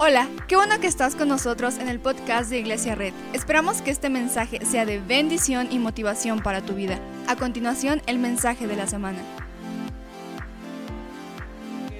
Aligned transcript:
Hola, 0.00 0.28
qué 0.46 0.54
bueno 0.54 0.78
que 0.78 0.86
estás 0.86 1.16
con 1.16 1.26
nosotros 1.26 1.76
en 1.78 1.88
el 1.88 1.98
podcast 1.98 2.50
de 2.50 2.60
Iglesia 2.60 2.94
Red. 2.94 3.12
Esperamos 3.32 3.82
que 3.82 3.90
este 3.90 4.08
mensaje 4.08 4.64
sea 4.64 4.86
de 4.86 5.00
bendición 5.00 5.66
y 5.72 5.80
motivación 5.80 6.40
para 6.40 6.62
tu 6.62 6.74
vida. 6.74 7.00
A 7.26 7.34
continuación, 7.34 8.00
el 8.06 8.20
mensaje 8.20 8.68
de 8.68 8.76
la 8.76 8.86
semana. 8.86 9.18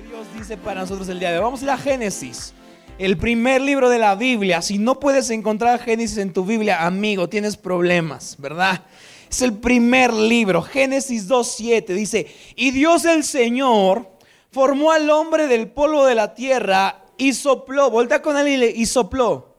Dios 0.08 0.28
dice 0.36 0.56
para 0.56 0.82
nosotros 0.82 1.08
el 1.08 1.18
día 1.18 1.32
de 1.32 1.38
hoy. 1.38 1.42
Vamos 1.42 1.60
a 1.62 1.64
ir 1.64 1.70
a 1.72 1.76
Génesis, 1.76 2.54
el 2.98 3.18
primer 3.18 3.62
libro 3.62 3.88
de 3.88 3.98
la 3.98 4.14
Biblia. 4.14 4.62
Si 4.62 4.78
no 4.78 5.00
puedes 5.00 5.28
encontrar 5.30 5.80
Génesis 5.80 6.18
en 6.18 6.32
tu 6.32 6.44
Biblia, 6.44 6.86
amigo, 6.86 7.28
tienes 7.28 7.56
problemas, 7.56 8.36
¿verdad? 8.38 8.84
Es 9.28 9.42
el 9.42 9.54
primer 9.54 10.12
libro, 10.12 10.62
Génesis 10.62 11.28
2.7, 11.28 11.86
dice, 11.94 12.28
y 12.54 12.70
Dios 12.70 13.04
el 13.04 13.24
Señor 13.24 14.08
formó 14.52 14.92
al 14.92 15.10
hombre 15.10 15.48
del 15.48 15.66
polvo 15.66 16.06
de 16.06 16.14
la 16.14 16.34
tierra 16.36 17.02
y 17.18 17.34
sopló, 17.34 17.90
voltea 17.90 18.22
con 18.22 18.38
él 18.38 18.48
y, 18.48 18.56
le, 18.56 18.70
y 18.70 18.86
sopló. 18.86 19.54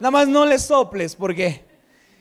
Nada 0.00 0.10
más 0.10 0.28
no 0.28 0.44
le 0.44 0.58
soples 0.58 1.14
porque 1.16 1.64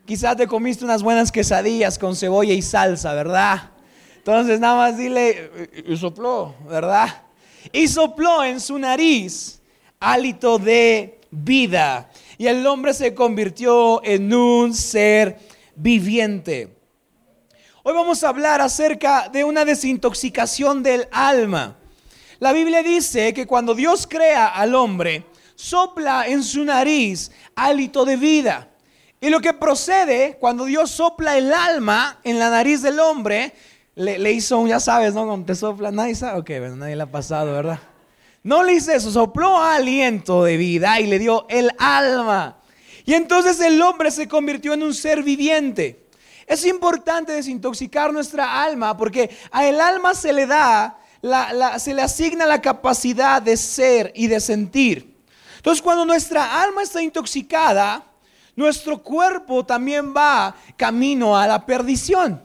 quizás 0.05 0.37
te 0.37 0.47
comiste 0.47 0.85
unas 0.85 1.03
buenas 1.03 1.31
quesadillas 1.31 1.99
con 1.99 2.15
cebolla 2.15 2.53
y 2.53 2.61
salsa, 2.61 3.13
¿verdad? 3.13 3.71
Entonces 4.15 4.59
nada 4.59 4.75
más 4.75 4.97
dile, 4.97 5.71
y 5.85 5.97
sopló, 5.97 6.55
¿verdad? 6.67 7.23
Y 7.71 7.87
sopló 7.87 8.43
en 8.43 8.59
su 8.59 8.77
nariz 8.79 9.61
hálito 9.99 10.57
de 10.59 11.19
vida. 11.31 12.09
Y 12.37 12.47
el 12.47 12.65
hombre 12.67 12.93
se 12.93 13.13
convirtió 13.13 14.03
en 14.03 14.33
un 14.33 14.73
ser 14.73 15.39
viviente. 15.75 16.75
Hoy 17.83 17.93
vamos 17.93 18.23
a 18.23 18.29
hablar 18.29 18.61
acerca 18.61 19.29
de 19.29 19.43
una 19.43 19.65
desintoxicación 19.65 20.83
del 20.83 21.07
alma. 21.11 21.77
La 22.39 22.53
Biblia 22.53 22.83
dice 22.83 23.33
que 23.33 23.47
cuando 23.47 23.73
Dios 23.73 24.05
crea 24.07 24.47
al 24.47 24.75
hombre, 24.75 25.25
sopla 25.55 26.27
en 26.27 26.43
su 26.43 26.63
nariz 26.63 27.31
hálito 27.55 28.05
de 28.05 28.15
vida. 28.15 28.69
Y 29.19 29.29
lo 29.29 29.39
que 29.39 29.53
procede 29.53 30.37
cuando 30.39 30.65
Dios 30.65 30.91
sopla 30.91 31.37
el 31.37 31.51
alma 31.51 32.19
en 32.23 32.37
la 32.37 32.51
nariz 32.51 32.83
del 32.83 32.99
hombre, 32.99 33.53
le, 33.95 34.31
hizo 34.31 34.59
un, 34.59 34.67
ya 34.67 34.79
sabes, 34.79 35.15
¿no? 35.15 35.25
Cuando 35.25 35.47
te 35.47 35.55
sopla, 35.55 35.89
nadie 35.89 36.13
sabe, 36.13 36.39
ok, 36.39 36.47
bueno, 36.59 36.75
nadie 36.75 36.95
le 36.95 37.01
ha 37.01 37.11
pasado, 37.11 37.53
¿verdad? 37.53 37.79
No 38.43 38.61
le 38.61 38.73
hizo 38.73 38.91
eso, 38.91 39.11
sopló 39.11 39.57
aliento 39.57 40.43
de 40.43 40.57
vida 40.57 40.99
y 40.99 41.07
le 41.07 41.17
dio 41.17 41.47
el 41.49 41.71
alma. 41.79 42.57
Y 43.05 43.15
entonces 43.15 43.59
el 43.59 43.81
hombre 43.81 44.11
se 44.11 44.27
convirtió 44.27 44.73
en 44.73 44.83
un 44.83 44.93
ser 44.93 45.23
viviente. 45.23 46.05
Es 46.45 46.65
importante 46.65 47.33
desintoxicar 47.33 48.13
nuestra 48.13 48.61
alma 48.61 48.95
porque 48.95 49.35
a 49.51 49.65
el 49.67 49.81
alma 49.81 50.13
se 50.13 50.31
le 50.31 50.45
da 50.45 50.99
se 51.79 51.93
le 51.93 52.01
asigna 52.01 52.45
la 52.45 52.61
capacidad 52.61 53.41
de 53.41 53.57
ser 53.57 54.11
y 54.15 54.27
de 54.27 54.39
sentir. 54.39 55.17
Entonces 55.57 55.81
cuando 55.81 56.05
nuestra 56.05 56.61
alma 56.61 56.83
está 56.83 57.01
intoxicada, 57.01 58.03
nuestro 58.55 58.97
cuerpo 59.03 59.65
también 59.65 60.13
va 60.15 60.55
camino 60.75 61.37
a 61.37 61.45
la 61.47 61.65
perdición. 61.65 62.41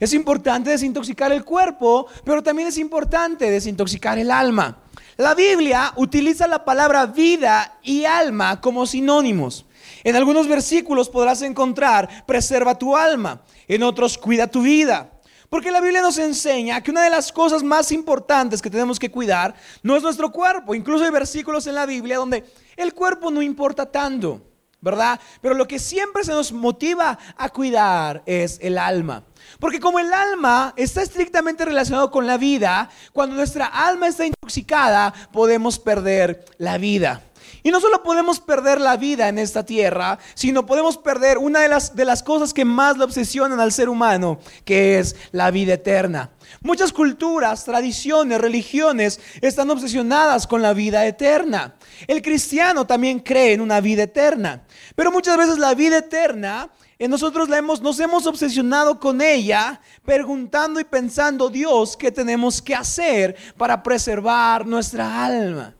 Es 0.00 0.12
importante 0.12 0.70
desintoxicar 0.70 1.32
el 1.32 1.44
cuerpo, 1.44 2.06
pero 2.24 2.42
también 2.42 2.68
es 2.68 2.78
importante 2.78 3.50
desintoxicar 3.50 4.18
el 4.18 4.30
alma. 4.30 4.78
La 5.16 5.34
Biblia 5.34 5.92
utiliza 5.96 6.48
la 6.48 6.64
palabra 6.64 7.06
vida 7.06 7.78
y 7.82 8.04
alma 8.04 8.60
como 8.60 8.86
sinónimos. 8.86 9.64
En 10.02 10.16
algunos 10.16 10.48
versículos 10.48 11.08
podrás 11.08 11.42
encontrar 11.42 12.26
preserva 12.26 12.78
tu 12.78 12.96
alma, 12.96 13.42
en 13.68 13.84
otros 13.84 14.18
cuida 14.18 14.48
tu 14.48 14.62
vida. 14.62 15.13
Porque 15.48 15.70
la 15.70 15.80
Biblia 15.80 16.02
nos 16.02 16.18
enseña 16.18 16.82
que 16.82 16.90
una 16.90 17.02
de 17.02 17.10
las 17.10 17.30
cosas 17.30 17.62
más 17.62 17.92
importantes 17.92 18.60
que 18.62 18.70
tenemos 18.70 18.98
que 18.98 19.10
cuidar 19.10 19.54
no 19.82 19.96
es 19.96 20.02
nuestro 20.02 20.32
cuerpo. 20.32 20.74
Incluso 20.74 21.04
hay 21.04 21.10
versículos 21.10 21.66
en 21.66 21.74
la 21.74 21.86
Biblia 21.86 22.16
donde 22.16 22.44
el 22.76 22.94
cuerpo 22.94 23.30
no 23.30 23.42
importa 23.42 23.90
tanto, 23.90 24.42
¿verdad? 24.80 25.20
Pero 25.40 25.54
lo 25.54 25.68
que 25.68 25.78
siempre 25.78 26.24
se 26.24 26.32
nos 26.32 26.52
motiva 26.52 27.18
a 27.36 27.48
cuidar 27.50 28.22
es 28.26 28.58
el 28.62 28.78
alma. 28.78 29.24
Porque 29.60 29.80
como 29.80 29.98
el 29.98 30.12
alma 30.12 30.72
está 30.76 31.02
estrictamente 31.02 31.64
relacionado 31.64 32.10
con 32.10 32.26
la 32.26 32.36
vida, 32.36 32.90
cuando 33.12 33.36
nuestra 33.36 33.66
alma 33.66 34.08
está 34.08 34.26
intoxicada, 34.26 35.12
podemos 35.32 35.78
perder 35.78 36.44
la 36.58 36.78
vida. 36.78 37.22
Y 37.62 37.70
no 37.70 37.80
solo 37.80 38.02
podemos 38.02 38.40
perder 38.40 38.80
la 38.80 38.96
vida 38.96 39.28
en 39.28 39.38
esta 39.38 39.64
tierra, 39.64 40.18
sino 40.34 40.66
podemos 40.66 40.98
perder 40.98 41.38
una 41.38 41.60
de 41.60 41.68
las, 41.68 41.94
de 41.94 42.04
las 42.04 42.22
cosas 42.22 42.52
que 42.52 42.64
más 42.64 42.98
le 42.98 43.04
obsesionan 43.04 43.60
al 43.60 43.72
ser 43.72 43.88
humano, 43.88 44.38
que 44.64 44.98
es 44.98 45.16
la 45.32 45.50
vida 45.50 45.74
eterna. 45.74 46.30
Muchas 46.60 46.92
culturas, 46.92 47.64
tradiciones, 47.64 48.40
religiones 48.40 49.20
están 49.40 49.70
obsesionadas 49.70 50.46
con 50.46 50.62
la 50.62 50.72
vida 50.72 51.06
eterna. 51.06 51.74
El 52.06 52.22
cristiano 52.22 52.86
también 52.86 53.20
cree 53.20 53.52
en 53.52 53.60
una 53.60 53.80
vida 53.80 54.04
eterna, 54.04 54.62
pero 54.94 55.10
muchas 55.10 55.36
veces 55.36 55.58
la 55.58 55.74
vida 55.74 55.98
eterna 55.98 56.70
en 56.98 57.10
nosotros 57.10 57.48
la 57.48 57.58
hemos, 57.58 57.80
nos 57.82 57.98
hemos 57.98 58.26
obsesionado 58.26 59.00
con 59.00 59.20
ella, 59.20 59.80
preguntando 60.04 60.78
y 60.78 60.84
pensando, 60.84 61.50
Dios, 61.50 61.96
¿qué 61.96 62.12
tenemos 62.12 62.62
que 62.62 62.74
hacer 62.74 63.36
para 63.56 63.82
preservar 63.82 64.64
nuestra 64.64 65.24
alma? 65.24 65.74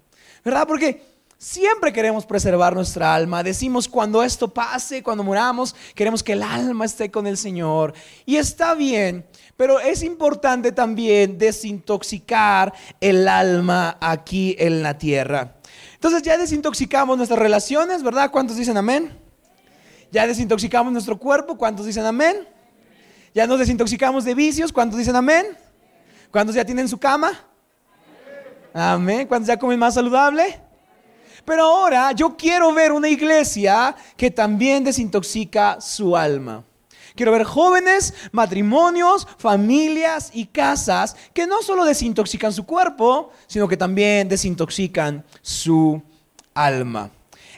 ¿Verdad? 0.44 0.66
Porque 0.66 1.13
Siempre 1.44 1.92
queremos 1.92 2.24
preservar 2.24 2.74
nuestra 2.74 3.14
alma. 3.14 3.42
Decimos 3.42 3.86
cuando 3.86 4.22
esto 4.22 4.48
pase, 4.48 5.02
cuando 5.02 5.22
muramos, 5.22 5.76
queremos 5.94 6.22
que 6.22 6.32
el 6.32 6.42
alma 6.42 6.86
esté 6.86 7.10
con 7.10 7.26
el 7.26 7.36
Señor. 7.36 7.92
Y 8.24 8.36
está 8.36 8.72
bien, 8.72 9.26
pero 9.54 9.78
es 9.78 10.02
importante 10.02 10.72
también 10.72 11.36
desintoxicar 11.36 12.72
el 12.98 13.28
alma 13.28 13.98
aquí 14.00 14.56
en 14.58 14.82
la 14.82 14.96
tierra. 14.96 15.56
Entonces 15.92 16.22
ya 16.22 16.38
desintoxicamos 16.38 17.18
nuestras 17.18 17.38
relaciones, 17.38 18.02
¿verdad? 18.02 18.30
¿Cuántos 18.30 18.56
dicen 18.56 18.78
amén? 18.78 19.14
Ya 20.10 20.26
desintoxicamos 20.26 20.94
nuestro 20.94 21.18
cuerpo, 21.18 21.58
¿cuántos 21.58 21.84
dicen 21.84 22.06
amén? 22.06 22.48
Ya 23.34 23.46
nos 23.46 23.58
desintoxicamos 23.58 24.24
de 24.24 24.34
vicios, 24.34 24.72
¿cuántos 24.72 24.98
dicen 24.98 25.14
amén? 25.14 25.44
¿Cuántos 26.30 26.56
ya 26.56 26.64
tienen 26.64 26.88
su 26.88 26.96
cama? 26.96 27.38
Amén. 28.72 29.26
¿Cuántos 29.26 29.46
ya 29.46 29.58
comen 29.58 29.78
más 29.78 29.92
saludable? 29.92 30.63
Pero 31.44 31.64
ahora 31.64 32.12
yo 32.12 32.36
quiero 32.36 32.72
ver 32.72 32.92
una 32.92 33.08
iglesia 33.08 33.94
que 34.16 34.30
también 34.30 34.84
desintoxica 34.84 35.80
su 35.80 36.16
alma. 36.16 36.64
Quiero 37.14 37.30
ver 37.30 37.44
jóvenes, 37.44 38.12
matrimonios, 38.32 39.28
familias 39.38 40.30
y 40.32 40.46
casas 40.46 41.16
que 41.32 41.46
no 41.46 41.62
solo 41.62 41.84
desintoxican 41.84 42.52
su 42.52 42.66
cuerpo, 42.66 43.30
sino 43.46 43.68
que 43.68 43.76
también 43.76 44.28
desintoxican 44.28 45.24
su 45.40 46.02
alma. 46.54 47.10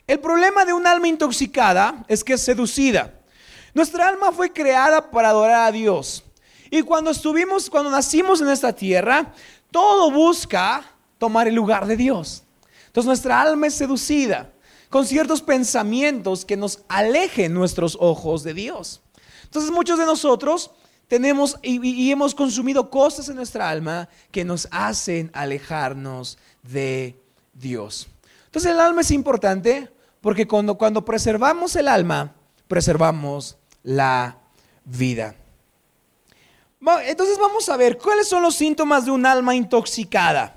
El 0.06 0.20
problema 0.20 0.64
de 0.64 0.74
un 0.74 0.86
alma 0.86 1.08
intoxicada 1.08 2.04
es 2.06 2.22
que 2.22 2.34
es 2.34 2.42
seducida. 2.42 3.14
Nuestra 3.72 4.08
alma 4.08 4.30
fue 4.30 4.52
creada 4.52 5.10
para 5.10 5.30
adorar 5.30 5.68
a 5.68 5.72
Dios. 5.72 6.22
Y 6.70 6.82
cuando 6.82 7.10
estuvimos, 7.10 7.70
cuando 7.70 7.90
nacimos 7.90 8.40
en 8.40 8.48
esta 8.48 8.72
tierra, 8.72 9.32
todo 9.70 10.10
busca 10.10 10.84
tomar 11.18 11.48
el 11.48 11.54
lugar 11.54 11.86
de 11.86 11.96
Dios. 11.96 12.42
Entonces 12.96 13.08
nuestra 13.08 13.42
alma 13.42 13.66
es 13.66 13.74
seducida 13.74 14.50
con 14.88 15.04
ciertos 15.04 15.42
pensamientos 15.42 16.46
que 16.46 16.56
nos 16.56 16.80
alejen 16.88 17.52
nuestros 17.52 17.94
ojos 18.00 18.42
de 18.42 18.54
Dios. 18.54 19.02
Entonces 19.44 19.70
muchos 19.70 19.98
de 19.98 20.06
nosotros 20.06 20.70
tenemos 21.06 21.58
y, 21.60 22.10
hemos 22.10 22.34
consumido 22.34 22.88
cosas 22.88 23.28
en 23.28 23.36
nuestra 23.36 23.68
alma 23.68 24.08
que 24.30 24.46
nos 24.46 24.66
hacen 24.70 25.30
alejarnos 25.34 26.38
de 26.62 27.20
Dios. 27.52 28.08
Entonces 28.46 28.72
el 28.72 28.80
alma 28.80 29.02
es 29.02 29.10
importante 29.10 29.90
porque 30.22 30.48
cuando, 30.48 30.78
cuando 30.78 31.04
preservamos 31.04 31.76
el 31.76 31.88
alma, 31.88 32.34
preservamos 32.66 33.58
la 33.82 34.38
vida. 34.86 35.34
Entonces 37.04 37.36
vamos 37.38 37.68
a 37.68 37.76
ver 37.76 37.98
cuáles 37.98 38.26
son 38.26 38.40
los 38.40 38.54
síntomas 38.54 39.04
de 39.04 39.10
un 39.10 39.26
alma 39.26 39.54
intoxicada. 39.54 40.55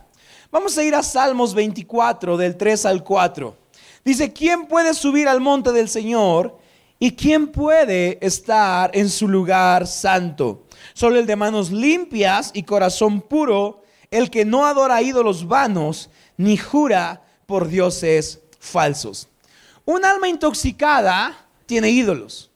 Vamos 0.52 0.76
a 0.80 0.84
ir 0.84 0.96
a 0.96 1.04
Salmos 1.04 1.54
24, 1.54 2.36
del 2.36 2.58
3 2.58 2.88
al 2.88 3.04
4. 3.04 3.56
Dice, 4.04 4.34
¿quién 4.34 4.66
puede 4.66 4.96
subir 4.96 5.28
al 5.28 5.42
monte 5.42 5.72
del 5.72 5.88
Señor? 5.88 6.58
¿Y 6.98 7.12
quién 7.12 7.50
puede 7.50 8.18
estar 8.26 8.90
en 8.96 9.10
su 9.10 9.28
lugar 9.28 9.86
santo? 9.86 10.64
Solo 10.96 11.20
el 11.20 11.28
de 11.28 11.36
manos 11.36 11.70
limpias 11.70 12.50
y 12.56 12.64
corazón 12.64 13.22
puro, 13.22 13.84
el 14.10 14.32
que 14.32 14.44
no 14.44 14.66
adora 14.66 15.04
ídolos 15.04 15.48
vanos, 15.48 16.10
ni 16.36 16.58
jura 16.58 17.22
por 17.46 17.68
dioses 17.68 18.40
falsos. 18.60 19.28
Un 19.86 20.04
alma 20.04 20.30
intoxicada 20.30 21.46
tiene 21.68 21.92
ídolos. 21.92 22.50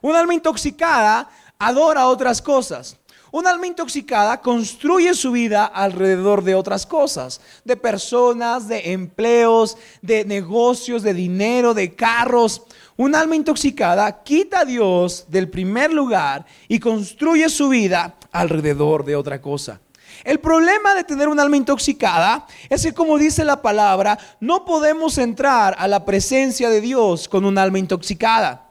Un 0.00 0.16
alma 0.16 0.32
intoxicada 0.32 1.28
adora 1.58 2.08
otras 2.08 2.40
cosas. 2.40 2.96
Un 3.34 3.48
alma 3.48 3.66
intoxicada 3.66 4.40
construye 4.40 5.12
su 5.12 5.32
vida 5.32 5.64
alrededor 5.64 6.44
de 6.44 6.54
otras 6.54 6.86
cosas, 6.86 7.40
de 7.64 7.76
personas, 7.76 8.68
de 8.68 8.92
empleos, 8.92 9.76
de 10.02 10.24
negocios, 10.24 11.02
de 11.02 11.14
dinero, 11.14 11.74
de 11.74 11.96
carros. 11.96 12.62
Un 12.96 13.16
alma 13.16 13.34
intoxicada 13.34 14.22
quita 14.22 14.60
a 14.60 14.64
Dios 14.64 15.24
del 15.26 15.50
primer 15.50 15.92
lugar 15.92 16.46
y 16.68 16.78
construye 16.78 17.48
su 17.48 17.70
vida 17.70 18.14
alrededor 18.30 19.04
de 19.04 19.16
otra 19.16 19.42
cosa. 19.42 19.80
El 20.22 20.38
problema 20.38 20.94
de 20.94 21.02
tener 21.02 21.26
un 21.26 21.40
alma 21.40 21.56
intoxicada 21.56 22.46
es 22.70 22.84
que, 22.84 22.94
como 22.94 23.18
dice 23.18 23.44
la 23.44 23.60
palabra, 23.60 24.16
no 24.38 24.64
podemos 24.64 25.18
entrar 25.18 25.74
a 25.76 25.88
la 25.88 26.04
presencia 26.04 26.70
de 26.70 26.80
Dios 26.80 27.26
con 27.26 27.44
un 27.44 27.58
alma 27.58 27.80
intoxicada. 27.80 28.70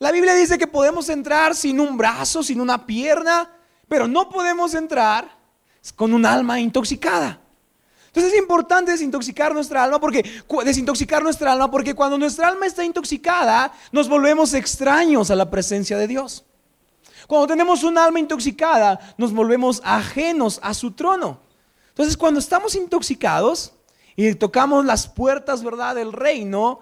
La 0.00 0.10
Biblia 0.10 0.34
dice 0.34 0.58
que 0.58 0.66
podemos 0.66 1.08
entrar 1.08 1.54
sin 1.54 1.78
un 1.78 1.96
brazo, 1.96 2.42
sin 2.42 2.60
una 2.60 2.84
pierna, 2.84 3.48
pero 3.92 4.08
no 4.08 4.30
podemos 4.30 4.72
entrar 4.72 5.28
con 5.96 6.14
un 6.14 6.24
alma 6.24 6.58
intoxicada. 6.58 7.38
Entonces 8.06 8.32
es 8.32 8.38
importante 8.38 8.90
desintoxicar 8.90 9.52
nuestra 9.52 9.84
alma 9.84 10.00
porque 10.00 10.24
desintoxicar 10.64 11.22
nuestra 11.22 11.52
alma 11.52 11.70
porque 11.70 11.94
cuando 11.94 12.16
nuestra 12.16 12.48
alma 12.48 12.64
está 12.64 12.86
intoxicada 12.86 13.70
nos 13.90 14.08
volvemos 14.08 14.54
extraños 14.54 15.30
a 15.30 15.36
la 15.36 15.50
presencia 15.50 15.98
de 15.98 16.08
Dios. 16.08 16.42
Cuando 17.26 17.48
tenemos 17.48 17.84
un 17.84 17.98
alma 17.98 18.18
intoxicada 18.18 18.98
nos 19.18 19.30
volvemos 19.30 19.82
ajenos 19.84 20.58
a 20.62 20.72
su 20.72 20.92
trono. 20.92 21.40
Entonces 21.90 22.16
cuando 22.16 22.40
estamos 22.40 22.74
intoxicados 22.74 23.74
y 24.16 24.34
tocamos 24.36 24.86
las 24.86 25.06
puertas, 25.06 25.62
¿verdad?, 25.62 25.96
del 25.96 26.14
reino, 26.14 26.80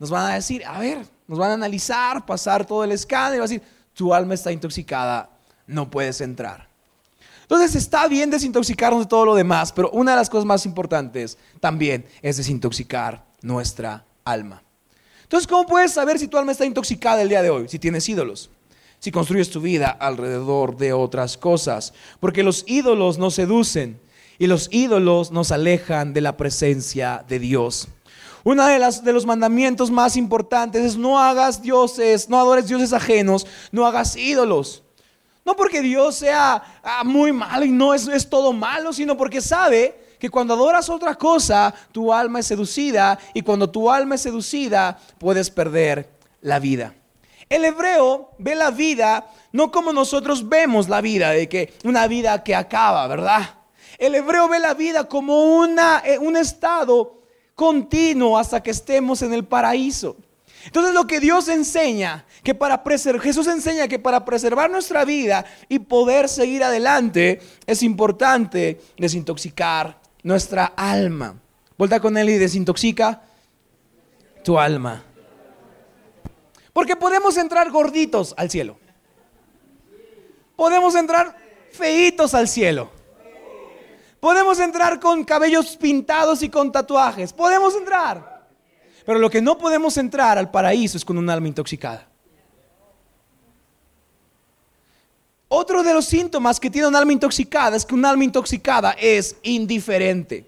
nos 0.00 0.10
van 0.10 0.28
a 0.28 0.34
decir, 0.34 0.64
a 0.66 0.80
ver, 0.80 1.06
nos 1.28 1.38
van 1.38 1.52
a 1.52 1.54
analizar, 1.54 2.26
pasar 2.26 2.66
todo 2.66 2.82
el 2.82 2.90
escándalo 2.90 3.36
y 3.36 3.38
va 3.38 3.44
a 3.44 3.48
decir, 3.48 3.62
tu 3.94 4.12
alma 4.12 4.34
está 4.34 4.50
intoxicada, 4.50 5.31
no 5.72 5.90
puedes 5.90 6.20
entrar. 6.20 6.68
Entonces 7.42 7.74
está 7.74 8.08
bien 8.08 8.30
desintoxicarnos 8.30 9.04
de 9.04 9.08
todo 9.08 9.26
lo 9.26 9.34
demás, 9.34 9.72
pero 9.72 9.90
una 9.90 10.12
de 10.12 10.16
las 10.16 10.30
cosas 10.30 10.46
más 10.46 10.64
importantes 10.64 11.36
también 11.60 12.06
es 12.22 12.36
desintoxicar 12.36 13.24
nuestra 13.42 14.04
alma. 14.24 14.62
Entonces, 15.24 15.46
¿cómo 15.46 15.66
puedes 15.66 15.92
saber 15.92 16.18
si 16.18 16.28
tu 16.28 16.38
alma 16.38 16.52
está 16.52 16.64
intoxicada 16.64 17.22
el 17.22 17.28
día 17.28 17.42
de 17.42 17.50
hoy? 17.50 17.68
Si 17.68 17.78
tienes 17.78 18.08
ídolos, 18.08 18.50
si 18.98 19.10
construyes 19.10 19.50
tu 19.50 19.60
vida 19.60 19.88
alrededor 19.88 20.76
de 20.76 20.92
otras 20.92 21.36
cosas, 21.36 21.92
porque 22.20 22.42
los 22.42 22.64
ídolos 22.66 23.18
nos 23.18 23.34
seducen 23.34 23.98
y 24.38 24.46
los 24.46 24.68
ídolos 24.70 25.30
nos 25.30 25.50
alejan 25.50 26.12
de 26.12 26.20
la 26.20 26.36
presencia 26.36 27.24
de 27.28 27.38
Dios. 27.38 27.88
Uno 28.44 28.66
de, 28.66 28.78
de 28.78 29.12
los 29.12 29.24
mandamientos 29.24 29.90
más 29.90 30.16
importantes 30.16 30.84
es 30.84 30.96
no 30.96 31.18
hagas 31.18 31.62
dioses, 31.62 32.28
no 32.28 32.38
adores 32.38 32.66
dioses 32.66 32.92
ajenos, 32.92 33.46
no 33.70 33.86
hagas 33.86 34.16
ídolos. 34.16 34.82
No 35.44 35.56
porque 35.56 35.80
Dios 35.80 36.16
sea 36.16 36.62
ah, 36.82 37.02
muy 37.04 37.32
malo 37.32 37.64
y 37.64 37.70
no 37.70 37.94
es, 37.94 38.28
todo 38.28 38.52
malo, 38.52 38.92
sino 38.92 39.16
porque 39.16 39.40
sabe 39.40 40.14
que 40.18 40.30
cuando 40.30 40.54
adoras 40.54 40.88
otra 40.88 41.16
cosa, 41.16 41.74
tu 41.90 42.12
alma 42.12 42.40
es 42.40 42.46
seducida 42.46 43.18
y 43.34 43.42
cuando 43.42 43.68
tu 43.68 43.90
alma 43.90 44.14
es 44.14 44.22
seducida, 44.22 44.98
puedes 45.18 45.50
perder 45.50 46.08
la 46.42 46.60
vida. 46.60 46.94
El 47.48 47.64
hebreo 47.64 48.30
ve 48.38 48.54
la 48.54 48.70
vida 48.70 49.26
no 49.52 49.70
como 49.70 49.92
nosotros 49.92 50.48
vemos 50.48 50.88
la 50.88 51.00
vida, 51.00 51.30
de 51.30 51.48
que 51.48 51.74
una 51.84 52.06
vida 52.06 52.42
que 52.42 52.54
acaba, 52.54 53.06
¿verdad? 53.06 53.42
El 53.98 54.14
hebreo 54.14 54.48
ve 54.48 54.58
la 54.58 54.74
vida 54.74 55.04
como 55.04 55.56
una, 55.56 56.02
eh, 56.04 56.18
un 56.18 56.36
estado 56.36 57.22
continuo 57.54 58.38
hasta 58.38 58.62
que 58.62 58.70
estemos 58.70 59.22
en 59.22 59.34
el 59.34 59.44
paraíso. 59.44 60.16
Entonces 60.66 60.94
lo 60.94 61.06
que 61.06 61.20
Dios 61.20 61.48
enseña, 61.48 62.24
que 62.42 62.54
para 62.54 62.84
preservar, 62.84 63.22
Jesús 63.22 63.46
enseña 63.46 63.88
que 63.88 63.98
para 63.98 64.24
preservar 64.24 64.70
nuestra 64.70 65.04
vida 65.04 65.44
y 65.68 65.80
poder 65.80 66.28
seguir 66.28 66.62
adelante, 66.62 67.40
es 67.66 67.82
importante 67.82 68.80
desintoxicar 68.96 69.98
nuestra 70.22 70.66
alma. 70.76 71.34
Vuelta 71.76 72.00
con 72.00 72.16
él 72.16 72.28
y 72.28 72.38
desintoxica 72.38 73.22
tu 74.44 74.58
alma. 74.58 75.02
Porque 76.72 76.96
podemos 76.96 77.36
entrar 77.36 77.70
gorditos 77.70 78.34
al 78.36 78.50
cielo. 78.50 78.78
Podemos 80.56 80.94
entrar 80.94 81.36
feitos 81.72 82.34
al 82.34 82.46
cielo. 82.48 82.90
Podemos 84.20 84.60
entrar 84.60 85.00
con 85.00 85.24
cabellos 85.24 85.76
pintados 85.76 86.42
y 86.42 86.48
con 86.48 86.70
tatuajes. 86.70 87.32
Podemos 87.32 87.74
entrar. 87.74 88.31
Pero 89.04 89.18
lo 89.18 89.30
que 89.30 89.42
no 89.42 89.58
podemos 89.58 89.96
entrar 89.96 90.38
al 90.38 90.50
paraíso 90.50 90.96
es 90.96 91.04
con 91.04 91.18
un 91.18 91.28
alma 91.28 91.48
intoxicada. 91.48 92.08
Otro 95.48 95.82
de 95.82 95.92
los 95.92 96.06
síntomas 96.06 96.58
que 96.58 96.70
tiene 96.70 96.88
un 96.88 96.96
alma 96.96 97.12
intoxicada 97.12 97.76
es 97.76 97.84
que 97.84 97.94
un 97.94 98.06
alma 98.06 98.24
intoxicada 98.24 98.92
es 98.92 99.36
indiferente. 99.42 100.46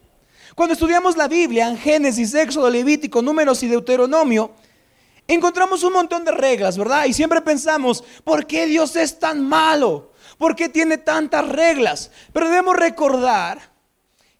Cuando 0.54 0.72
estudiamos 0.72 1.16
la 1.16 1.28
Biblia 1.28 1.68
en 1.68 1.76
Génesis, 1.76 2.32
Éxodo, 2.32 2.70
Levítico, 2.70 3.20
Números 3.20 3.62
y 3.62 3.68
Deuteronomio, 3.68 4.52
encontramos 5.28 5.82
un 5.82 5.92
montón 5.92 6.24
de 6.24 6.30
reglas, 6.30 6.78
¿verdad? 6.78 7.04
Y 7.04 7.12
siempre 7.12 7.42
pensamos, 7.42 8.02
¿por 8.24 8.46
qué 8.46 8.64
Dios 8.66 8.96
es 8.96 9.18
tan 9.18 9.46
malo? 9.46 10.12
¿Por 10.38 10.56
qué 10.56 10.68
tiene 10.68 10.96
tantas 10.96 11.48
reglas? 11.48 12.10
Pero 12.32 12.48
debemos 12.48 12.74
recordar 12.74 13.58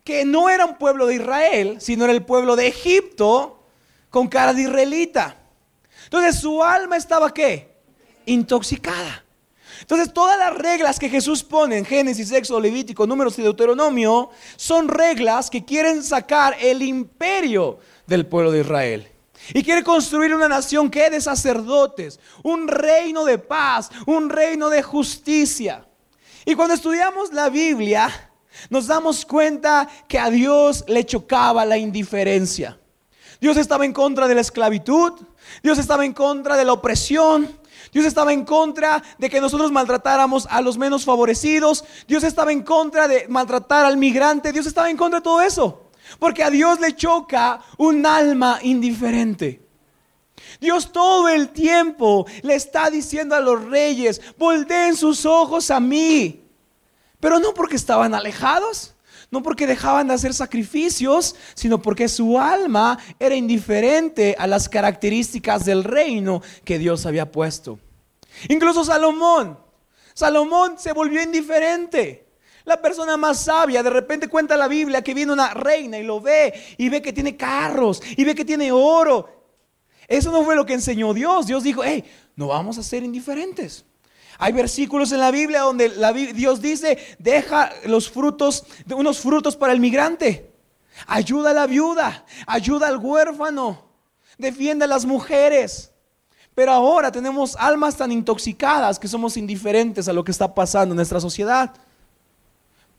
que 0.03 0.25
no 0.25 0.49
era 0.49 0.65
un 0.65 0.79
pueblo 0.79 1.07
de 1.07 1.17
Israel, 1.17 1.77
sino 1.81 2.05
era 2.05 2.13
el 2.13 2.25
pueblo 2.25 2.57
de 2.57 2.69
Egipto 2.69 3.54
con 4.15 4.29
cara 4.29 4.55
de 4.55 4.63
israelita. 4.63 5.37
Entonces 6.05 6.37
su 6.37 6.63
alma 6.63 6.97
estaba 6.97 7.35
qué? 7.35 7.75
Intoxicada. 8.27 9.25
Entonces 9.81 10.15
todas 10.15 10.39
las 10.39 10.55
reglas 10.57 11.01
que 11.01 11.09
Jesús 11.09 11.43
pone 11.43 11.79
en 11.79 11.85
Génesis, 11.85 12.31
Éxodo, 12.31 12.61
Levítico, 12.61 13.09
Números 13.09 13.37
y 13.41 13.43
Deuteronomio 13.43 14.31
son 14.55 14.87
reglas 14.87 15.51
que 15.51 15.65
quieren 15.65 16.01
sacar 16.05 16.55
el 16.61 16.83
imperio 16.83 17.81
del 18.07 18.25
pueblo 18.25 18.53
de 18.53 18.61
Israel. 18.61 19.09
Y 19.53 19.65
quiere 19.65 19.83
construir 19.83 20.33
una 20.33 20.47
nación 20.47 20.93
que 20.93 21.11
de 21.11 21.21
sacerdotes, 21.21 22.21
un 22.45 22.69
reino 22.69 23.25
de 23.25 23.39
paz, 23.39 23.91
un 24.07 24.31
reino 24.31 24.71
de 24.71 24.81
justicia. 24.81 25.89
Y 26.45 26.55
cuando 26.55 26.75
estudiamos 26.75 27.33
la 27.33 27.49
Biblia, 27.49 28.31
nos 28.71 28.87
damos 28.87 29.27
cuenta 29.27 29.89
que 30.07 30.21
a 30.21 30.31
Dios 30.31 30.85
le 30.87 31.05
chocaba 31.05 31.65
la 31.65 31.77
indiferencia. 31.77 32.79
Dios 33.41 33.57
estaba 33.57 33.85
en 33.85 33.93
contra 33.93 34.29
de 34.29 34.35
la 34.35 34.41
esclavitud. 34.41 35.13
Dios 35.63 35.79
estaba 35.79 36.05
en 36.05 36.13
contra 36.13 36.57
de 36.57 36.65
la 36.65 36.73
opresión. 36.73 37.59
Dios 37.93 38.07
estaba 38.07 38.33
en 38.33 38.45
contra 38.45 39.03
de 39.19 39.31
que 39.31 39.41
nosotros 39.41 39.71
maltratáramos 39.71 40.47
a 40.51 40.61
los 40.61 40.79
menos 40.79 41.05
favorecidos. 41.05 41.85
Dios 42.09 42.25
estaba 42.25 42.53
en 42.53 42.63
contra 42.63 43.07
de 43.09 43.27
maltratar 43.29 43.85
al 43.85 43.97
migrante. 43.97 44.53
Dios 44.53 44.67
estaba 44.67 44.91
en 44.91 44.97
contra 44.97 45.21
de 45.21 45.25
todo 45.25 45.41
eso. 45.43 45.85
Porque 46.19 46.43
a 46.43 46.51
Dios 46.51 46.81
le 46.81 46.95
choca 46.95 47.61
un 47.79 48.05
alma 48.07 48.59
indiferente. 48.63 49.65
Dios 50.61 50.93
todo 50.93 51.29
el 51.29 51.51
tiempo 51.51 52.27
le 52.43 52.55
está 52.55 52.91
diciendo 52.91 53.35
a 53.35 53.41
los 53.41 53.65
reyes, 53.65 54.21
volteen 54.39 54.97
sus 54.97 55.27
ojos 55.27 55.71
a 55.71 55.81
mí. 55.81 56.45
Pero 57.21 57.39
no 57.39 57.55
porque 57.55 57.77
estaban 57.77 58.15
alejados, 58.15 58.94
no 59.35 59.43
porque 59.43 59.67
dejaban 59.67 60.07
de 60.07 60.15
hacer 60.15 60.33
sacrificios, 60.33 61.35
sino 61.55 61.83
porque 61.83 62.09
su 62.09 62.39
alma 62.39 62.99
era 63.19 63.35
indiferente 63.35 64.37
a 64.39 64.47
las 64.47 64.69
características 64.69 65.65
del 65.65 65.83
reino 65.83 66.41
que 66.65 66.79
Dios 66.79 67.05
había 67.05 67.33
puesto. 67.33 67.81
Incluso 68.49 68.85
Salomón, 68.85 69.59
Salomón 70.15 70.79
se 70.79 70.93
volvió 70.93 71.21
indiferente. 71.21 72.29
La 72.65 72.81
persona 72.81 73.17
más 73.17 73.43
sabia 73.43 73.83
de 73.83 73.91
repente 73.91 74.29
cuenta 74.29 74.57
la 74.57 74.69
Biblia 74.69 75.03
que 75.03 75.15
viene 75.15 75.33
una 75.33 75.53
reina 75.53 75.99
y 75.99 76.05
lo 76.05 76.21
ve 76.21 76.55
y 76.79 76.89
ve 76.89 77.03
que 77.03 77.13
tiene 77.13 77.37
carros 77.37 78.01
y 78.17 78.23
ve 78.23 78.37
que 78.37 78.45
tiene 78.45 78.71
oro. 78.71 79.43
Eso 80.07 80.31
no 80.31 80.45
fue 80.45 80.55
lo 80.55 80.65
que 80.65 80.75
enseñó 80.75 81.13
Dios. 81.13 81.49
Dios 81.49 81.65
dijo, 81.65 81.83
hey, 81.83 82.05
no 82.37 82.47
vamos 82.47 82.79
a 82.79 82.85
ser 82.85 83.03
indiferentes. 83.03 83.85
Hay 84.39 84.53
versículos 84.53 85.13
en 85.13 85.21
la 85.21 85.31
Biblia 85.31 85.61
donde 85.61 85.91
Dios 86.33 86.61
dice, 86.61 86.99
deja 87.19 87.71
los 87.85 88.11
frutos, 88.11 88.65
unos 88.95 89.19
frutos 89.21 89.57
para 89.57 89.73
el 89.73 89.81
migrante. 89.81 90.51
Ayuda 91.07 91.51
a 91.51 91.55
la 91.55 91.67
viuda, 91.67 92.25
ayuda 92.47 92.89
al 92.89 92.99
huérfano, 92.99 93.83
defiende 94.39 94.85
a 94.85 94.89
las 94.89 95.05
mujeres. 95.05 95.91
Pero 96.55 96.73
ahora 96.73 97.11
tenemos 97.11 97.57
almas 97.57 97.97
tan 97.97 98.13
intoxicadas 98.13 98.99
que 98.99 99.09
somos 99.09 99.37
indiferentes 99.37 100.09
a 100.09 100.13
lo 100.13 100.23
que 100.25 100.31
está 100.31 100.55
pasando 100.55 100.93
en 100.93 100.97
nuestra 100.97 101.21
sociedad. 101.21 101.75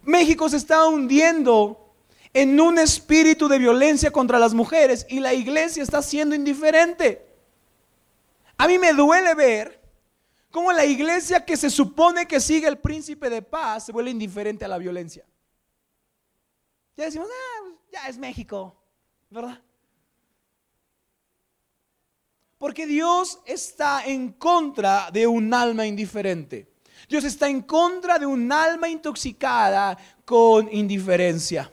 México 0.04 0.50
se 0.50 0.58
está 0.58 0.86
hundiendo 0.88 1.82
en 2.34 2.60
un 2.60 2.78
espíritu 2.78 3.48
de 3.48 3.58
violencia 3.58 4.12
contra 4.12 4.40
las 4.40 4.54
mujeres 4.54 5.06
y 5.10 5.22
la 5.22 5.34
iglesia 5.34 5.82
está 5.82 6.02
siendo 6.02 6.36
indiferente. 6.36 7.26
A 8.58 8.68
mí 8.68 8.78
me 8.78 8.94
duele 8.94 9.34
ver 9.36 9.85
como 10.56 10.72
la 10.72 10.86
iglesia 10.86 11.44
que 11.44 11.58
se 11.58 11.70
supone 11.70 12.26
que 12.26 12.40
sigue 12.40 12.66
el 12.66 12.78
príncipe 12.78 13.30
de 13.30 13.42
paz 13.42 13.88
se 13.88 13.92
vuelve 13.92 14.12
indiferente 14.12 14.64
a 14.64 14.70
la 14.70 14.78
violencia. 14.78 15.26
Ya 16.96 17.04
decimos, 17.04 17.28
ah, 17.30 17.72
ya 17.92 18.08
es 18.08 18.18
México, 18.18 18.74
¿verdad? 19.30 19.62
Porque 22.58 22.88
Dios 22.88 23.42
está 23.46 24.06
en 24.06 24.32
contra 24.32 25.12
de 25.12 25.28
un 25.28 25.54
alma 25.54 25.86
indiferente. 25.86 26.72
Dios 27.10 27.26
está 27.26 27.50
en 27.50 27.64
contra 27.64 28.18
de 28.18 28.26
un 28.26 28.50
alma 28.50 28.88
intoxicada 28.88 29.98
con 30.24 30.74
indiferencia. 30.74 31.70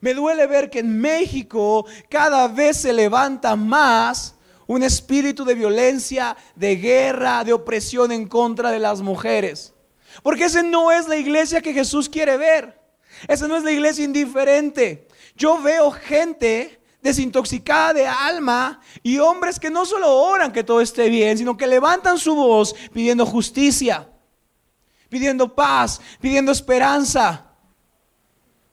Me 0.00 0.14
duele 0.14 0.46
ver 0.46 0.70
que 0.70 0.78
en 0.78 0.98
México 0.98 1.84
cada 2.08 2.48
vez 2.48 2.78
se 2.78 2.94
levanta 2.94 3.56
más 3.56 4.36
un 4.66 4.82
espíritu 4.82 5.44
de 5.44 5.54
violencia, 5.54 6.36
de 6.54 6.76
guerra, 6.76 7.44
de 7.44 7.52
opresión 7.52 8.12
en 8.12 8.26
contra 8.26 8.70
de 8.70 8.78
las 8.78 9.00
mujeres. 9.00 9.74
Porque 10.22 10.44
ese 10.44 10.62
no 10.62 10.90
es 10.90 11.08
la 11.08 11.16
iglesia 11.16 11.60
que 11.60 11.72
Jesús 11.72 12.08
quiere 12.08 12.36
ver. 12.36 12.78
Esa 13.28 13.48
no 13.48 13.56
es 13.56 13.64
la 13.64 13.72
iglesia 13.72 14.04
indiferente. 14.04 15.08
Yo 15.36 15.60
veo 15.60 15.90
gente 15.90 16.80
desintoxicada 17.02 17.94
de 17.94 18.06
alma 18.06 18.80
y 19.02 19.18
hombres 19.18 19.58
que 19.58 19.70
no 19.70 19.84
solo 19.84 20.14
oran 20.14 20.52
que 20.52 20.62
todo 20.62 20.80
esté 20.80 21.08
bien, 21.08 21.36
sino 21.36 21.56
que 21.56 21.66
levantan 21.66 22.18
su 22.18 22.34
voz 22.34 22.74
pidiendo 22.92 23.26
justicia, 23.26 24.08
pidiendo 25.08 25.52
paz, 25.54 26.00
pidiendo 26.20 26.52
esperanza. 26.52 27.46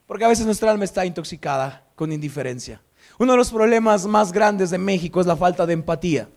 Porque 0.05 0.25
a 0.25 0.29
veces 0.29 0.46
nuestra 0.46 0.72
alma 0.72 0.86
está 0.86 1.05
intoxicada 1.05 1.86
con 1.96 2.12
indiferencia. 2.12 2.81
Uno 3.19 3.33
de 3.33 3.38
los 3.38 3.51
problemas 3.51 4.05
más 4.05 4.31
grandes 4.31 4.69
de 4.69 4.77
México 4.77 5.19
es 5.19 5.27
la 5.27 5.35
falta 5.35 5.65
de 5.65 5.73
empatía. 5.73 6.29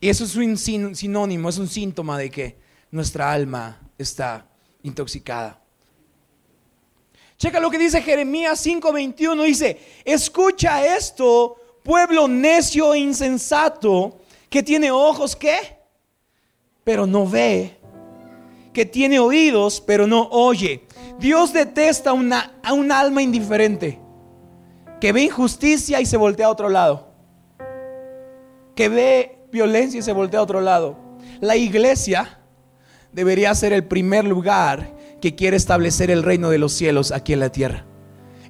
Y 0.00 0.08
eso 0.08 0.24
es 0.24 0.34
un 0.34 0.56
sinónimo, 0.58 1.48
es 1.48 1.58
un 1.58 1.68
síntoma 1.68 2.18
de 2.18 2.28
que 2.28 2.56
nuestra 2.90 3.30
alma 3.30 3.78
está 3.96 4.44
intoxicada. 4.82 5.60
Checa 7.38 7.60
lo 7.60 7.70
que 7.70 7.78
dice 7.78 8.02
Jeremías 8.02 8.66
5:21. 8.66 9.44
Dice, 9.44 9.78
escucha 10.04 10.84
esto, 10.96 11.56
pueblo 11.84 12.26
necio 12.26 12.92
e 12.92 12.98
insensato, 12.98 14.18
que 14.48 14.60
tiene 14.60 14.90
ojos, 14.90 15.36
¿qué? 15.36 15.78
Pero 16.82 17.06
no 17.06 17.28
ve. 17.28 17.76
Que 18.72 18.84
tiene 18.84 19.20
oídos, 19.20 19.80
pero 19.80 20.08
no 20.08 20.28
oye. 20.30 20.82
Dios 21.20 21.52
detesta 21.52 22.12
una, 22.12 22.58
a 22.64 22.72
un 22.72 22.90
alma 22.90 23.22
indiferente. 23.22 23.99
Que 25.00 25.12
ve 25.12 25.22
injusticia 25.22 26.00
y 26.00 26.06
se 26.06 26.16
voltea 26.16 26.46
a 26.46 26.50
otro 26.50 26.68
lado. 26.68 27.08
Que 28.74 28.88
ve 28.88 29.38
violencia 29.50 29.98
y 29.98 30.02
se 30.02 30.12
voltea 30.12 30.40
a 30.40 30.42
otro 30.42 30.60
lado. 30.60 30.96
La 31.40 31.56
iglesia 31.56 32.38
debería 33.12 33.54
ser 33.54 33.72
el 33.72 33.84
primer 33.84 34.24
lugar 34.24 34.94
que 35.20 35.34
quiere 35.34 35.56
establecer 35.56 36.10
el 36.10 36.22
reino 36.22 36.50
de 36.50 36.58
los 36.58 36.72
cielos 36.72 37.12
aquí 37.12 37.32
en 37.32 37.40
la 37.40 37.50
tierra. 37.50 37.86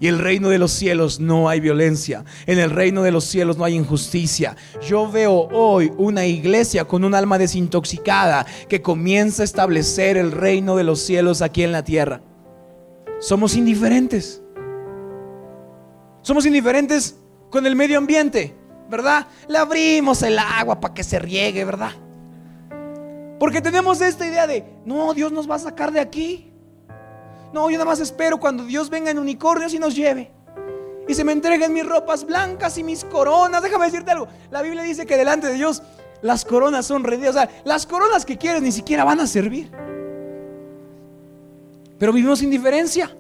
Y 0.01 0.09
el 0.09 0.19
reino 0.19 0.49
de 0.49 0.59
los 0.59 0.73
cielos 0.73 1.21
no 1.21 1.51
hay 1.51 1.61
violencia. 1.61 2.25
En 2.47 2.59
el 2.59 2.71
reino 2.71 3.03
de 3.03 3.11
los 3.11 3.25
cielos 3.25 3.59
no 3.59 3.65
hay 3.65 3.75
injusticia. 3.75 4.57
Yo 4.89 5.11
veo 5.11 5.49
hoy 5.53 5.93
una 5.99 6.25
iglesia 6.25 6.87
con 6.87 7.05
un 7.05 7.15
alma 7.15 7.37
desintoxicada 7.37 8.47
que 8.69 8.81
comienza 8.81 9.43
a 9.43 9.45
establecer 9.45 10.17
el 10.17 10.33
reino 10.33 10.75
de 10.77 10.85
los 10.85 11.01
cielos 11.01 11.43
aquí 11.43 11.63
en 11.63 11.73
la 11.73 11.85
tierra. 11.85 12.23
Somos 13.19 13.55
indiferentes. 13.57 14.40
Somos 16.23 16.47
indiferentes 16.47 17.17
con 17.51 17.67
el 17.67 17.75
medio 17.77 17.99
ambiente, 17.99 18.55
¿verdad? 18.89 19.27
Le 19.49 19.59
abrimos 19.59 20.23
el 20.23 20.39
agua 20.39 20.81
para 20.81 20.95
que 20.95 21.03
se 21.03 21.19
riegue, 21.19 21.65
¿verdad? 21.65 21.93
Porque 23.39 23.63
tenemos 23.63 24.01
esta 24.01 24.27
idea 24.27 24.47
de, 24.47 24.65
no, 24.85 25.15
Dios 25.15 25.33
nos 25.33 25.51
va 25.51 25.55
a 25.55 25.61
sacar 25.61 25.93
de 25.93 26.01
aquí. 26.01 26.53
No, 27.53 27.71
yo 27.71 27.79
nada 27.79 27.87
más 27.91 28.01
espero 28.01 28.39
cuando 28.39 28.65
Dios 28.65 28.91
venga 28.91 29.11
en 29.11 29.19
unicornios 29.19 29.73
y 29.73 29.79
nos 29.79 29.97
lleve. 29.97 30.31
Y 31.09 31.15
se 31.15 31.25
me 31.25 31.33
entreguen 31.33 31.73
mis 31.73 31.87
ropas 31.87 32.25
blancas 32.25 32.77
y 32.79 32.85
mis 32.85 33.05
coronas. 33.05 33.63
Déjame 33.63 33.87
decirte 33.87 34.11
algo. 34.11 34.29
La 34.51 34.63
Biblia 34.63 34.83
dice 34.83 35.07
que 35.07 35.17
delante 35.17 35.49
de 35.49 35.55
Dios 35.55 35.83
las 36.23 36.45
coronas 36.45 36.87
son 36.87 37.03
rendidas. 37.03 37.35
O 37.35 37.39
sea, 37.39 37.51
las 37.65 37.87
coronas 37.87 38.25
que 38.25 38.37
quieres 38.37 38.63
ni 38.63 38.71
siquiera 38.71 39.05
van 39.05 39.21
a 39.21 39.27
servir. 39.27 39.71
Pero 41.99 42.13
vivimos 42.13 42.43
indiferencia. 42.43 43.11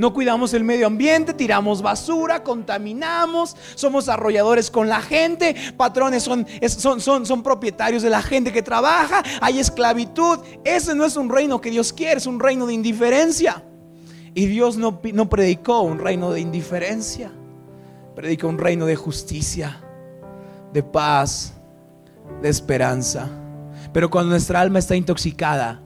No 0.00 0.14
cuidamos 0.14 0.54
el 0.54 0.64
medio 0.64 0.86
ambiente, 0.86 1.34
tiramos 1.34 1.82
basura, 1.82 2.42
contaminamos, 2.42 3.54
somos 3.74 4.08
arrolladores 4.08 4.70
con 4.70 4.88
la 4.88 5.02
gente, 5.02 5.54
patrones 5.76 6.22
son, 6.22 6.46
son, 6.68 7.02
son, 7.02 7.26
son 7.26 7.42
propietarios 7.42 8.02
de 8.02 8.08
la 8.08 8.22
gente 8.22 8.50
que 8.50 8.62
trabaja, 8.62 9.22
hay 9.42 9.58
esclavitud. 9.58 10.38
Ese 10.64 10.94
no 10.94 11.04
es 11.04 11.16
un 11.16 11.28
reino 11.28 11.60
que 11.60 11.70
Dios 11.70 11.92
quiere, 11.92 12.16
es 12.16 12.26
un 12.26 12.40
reino 12.40 12.64
de 12.64 12.72
indiferencia. 12.72 13.62
Y 14.32 14.46
Dios 14.46 14.78
no, 14.78 15.02
no 15.12 15.28
predicó 15.28 15.82
un 15.82 15.98
reino 15.98 16.32
de 16.32 16.40
indiferencia, 16.40 17.30
predicó 18.16 18.48
un 18.48 18.56
reino 18.56 18.86
de 18.86 18.96
justicia, 18.96 19.82
de 20.72 20.82
paz, 20.82 21.52
de 22.40 22.48
esperanza. 22.48 23.28
Pero 23.92 24.08
cuando 24.08 24.30
nuestra 24.30 24.62
alma 24.62 24.78
está 24.78 24.96
intoxicada, 24.96 25.82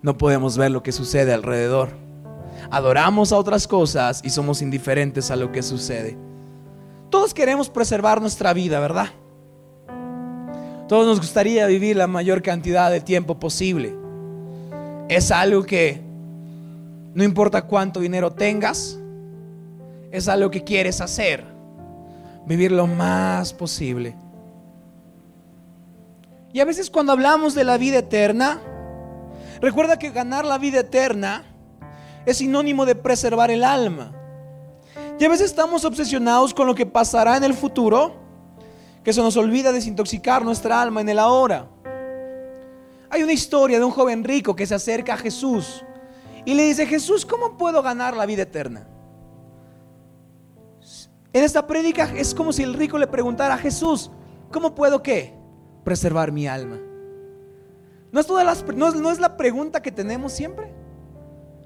no 0.00 0.16
podemos 0.16 0.56
ver 0.56 0.70
lo 0.70 0.82
que 0.82 0.92
sucede 0.92 1.34
alrededor. 1.34 2.03
Adoramos 2.70 3.32
a 3.32 3.38
otras 3.38 3.66
cosas 3.66 4.20
y 4.24 4.30
somos 4.30 4.62
indiferentes 4.62 5.30
a 5.30 5.36
lo 5.36 5.52
que 5.52 5.62
sucede. 5.62 6.16
Todos 7.10 7.34
queremos 7.34 7.68
preservar 7.68 8.20
nuestra 8.20 8.52
vida, 8.52 8.80
¿verdad? 8.80 9.08
Todos 10.88 11.06
nos 11.06 11.20
gustaría 11.20 11.66
vivir 11.66 11.96
la 11.96 12.06
mayor 12.06 12.42
cantidad 12.42 12.90
de 12.90 13.00
tiempo 13.00 13.38
posible. 13.38 13.94
Es 15.08 15.30
algo 15.30 15.64
que 15.64 16.00
no 17.14 17.22
importa 17.22 17.62
cuánto 17.62 18.00
dinero 18.00 18.32
tengas, 18.32 18.98
es 20.10 20.28
algo 20.28 20.50
que 20.50 20.64
quieres 20.64 21.00
hacer. 21.00 21.44
Vivir 22.46 22.72
lo 22.72 22.86
más 22.86 23.54
posible. 23.54 24.14
Y 26.52 26.60
a 26.60 26.64
veces 26.64 26.90
cuando 26.90 27.12
hablamos 27.12 27.54
de 27.54 27.64
la 27.64 27.78
vida 27.78 27.98
eterna, 27.98 28.60
recuerda 29.60 29.98
que 29.98 30.10
ganar 30.10 30.44
la 30.44 30.58
vida 30.58 30.80
eterna 30.80 31.44
es 32.26 32.38
sinónimo 32.38 32.86
de 32.86 32.94
preservar 32.94 33.50
el 33.50 33.64
alma. 33.64 34.12
Y 35.18 35.24
a 35.24 35.28
veces 35.28 35.46
estamos 35.46 35.84
obsesionados 35.84 36.52
con 36.54 36.66
lo 36.66 36.74
que 36.74 36.86
pasará 36.86 37.36
en 37.36 37.44
el 37.44 37.54
futuro, 37.54 38.14
que 39.02 39.12
se 39.12 39.20
nos 39.20 39.36
olvida 39.36 39.70
desintoxicar 39.70 40.44
nuestra 40.44 40.80
alma 40.80 41.00
en 41.00 41.08
el 41.08 41.18
ahora. 41.18 41.68
Hay 43.10 43.22
una 43.22 43.32
historia 43.32 43.78
de 43.78 43.84
un 43.84 43.92
joven 43.92 44.24
rico 44.24 44.56
que 44.56 44.66
se 44.66 44.74
acerca 44.74 45.14
a 45.14 45.16
Jesús 45.16 45.84
y 46.44 46.54
le 46.54 46.64
dice, 46.64 46.86
Jesús, 46.86 47.24
¿cómo 47.24 47.56
puedo 47.56 47.82
ganar 47.82 48.16
la 48.16 48.26
vida 48.26 48.42
eterna? 48.42 48.86
En 51.32 51.44
esta 51.44 51.66
prédica 51.66 52.10
es 52.16 52.34
como 52.34 52.52
si 52.52 52.62
el 52.62 52.74
rico 52.74 52.98
le 52.98 53.06
preguntara 53.06 53.54
a 53.54 53.58
Jesús, 53.58 54.10
¿cómo 54.50 54.74
puedo 54.74 55.02
qué? 55.02 55.34
Preservar 55.84 56.32
mi 56.32 56.46
alma. 56.46 56.78
¿No 58.10 58.20
es, 58.20 58.26
todas 58.26 58.44
las, 58.44 58.64
no 58.76 59.10
es 59.10 59.20
la 59.20 59.36
pregunta 59.36 59.82
que 59.82 59.90
tenemos 59.90 60.32
siempre? 60.32 60.72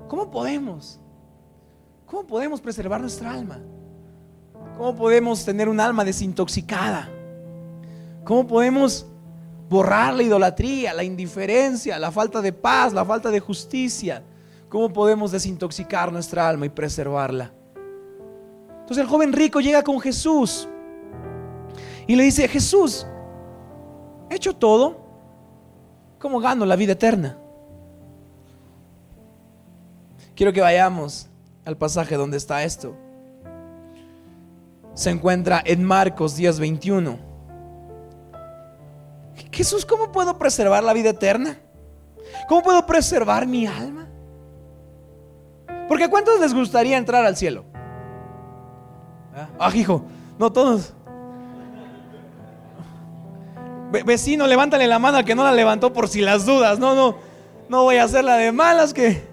¿Cómo 0.09 0.31
podemos? 0.31 0.99
¿Cómo 2.07 2.27
podemos 2.27 2.61
preservar 2.61 3.01
nuestra 3.01 3.33
alma? 3.33 3.61
¿Cómo 4.77 4.97
podemos 4.97 5.45
tener 5.45 5.69
un 5.69 5.79
alma 5.79 6.05
desintoxicada? 6.05 7.11
¿Cómo 8.25 8.47
podemos 8.47 9.07
borrar 9.69 10.15
la 10.15 10.23
idolatría, 10.23 10.95
la 10.95 11.05
indiferencia, 11.05 11.99
la 11.99 12.11
falta 12.11 12.41
de 12.41 12.53
paz, 12.53 12.93
la 12.93 13.05
falta 13.05 13.31
de 13.31 13.41
justicia? 13.41 14.23
¿Cómo 14.69 14.91
podemos 14.91 15.31
desintoxicar 15.33 16.11
nuestra 16.13 16.49
alma 16.49 16.67
y 16.67 16.71
preservarla? 16.71 17.53
Entonces 18.81 18.99
el 18.99 19.07
joven 19.07 19.33
rico 19.33 19.61
llega 19.61 19.83
con 19.83 20.01
Jesús 20.01 20.67
y 22.07 22.17
le 22.17 22.23
dice, 22.23 22.49
Jesús, 22.49 23.07
he 24.31 24.37
hecho 24.37 24.57
todo, 24.57 24.97
¿cómo 26.19 26.41
gano 26.41 26.65
la 26.65 26.77
vida 26.77 26.93
eterna? 26.93 27.37
Quiero 30.39 30.53
que 30.53 30.61
vayamos 30.61 31.27
al 31.65 31.77
pasaje 31.77 32.15
donde 32.15 32.37
está 32.37 32.63
esto. 32.63 32.95
Se 34.95 35.11
encuentra 35.11 35.61
en 35.65 35.83
Marcos 35.83 36.39
10:21. 36.39 37.19
Jesús, 39.51 39.85
¿cómo 39.85 40.13
puedo 40.13 40.39
preservar 40.39 40.85
la 40.85 40.93
vida 40.93 41.11
eterna? 41.11 41.59
¿Cómo 42.49 42.63
puedo 42.63 42.87
preservar 42.87 43.49
mi 43.49 43.67
alma? 43.67 44.07
Porque 45.89 46.05
¿a 46.05 46.09
cuántos 46.09 46.39
les 46.39 46.55
gustaría 46.55 46.97
entrar 46.97 47.27
al 47.27 47.37
cielo? 47.37 47.65
Ah 49.59 49.73
hijo, 49.75 50.05
no 50.39 50.53
todos. 50.53 50.95
vecino, 53.91 54.47
levántale 54.47 54.87
la 54.87 55.01
mano 55.01 55.17
al 55.17 55.25
que 55.25 55.35
no 55.35 55.43
la 55.43 55.51
levantó 55.51 55.93
por 55.93 56.07
si 56.07 56.21
las 56.21 56.47
dudas. 56.47 56.79
No, 56.79 56.95
no, 56.95 57.17
no 57.69 57.83
voy 57.83 57.97
a 57.97 58.05
hacer 58.05 58.23
la 58.23 58.37
de 58.37 58.53
malas 58.53 58.95
que... 58.95 59.28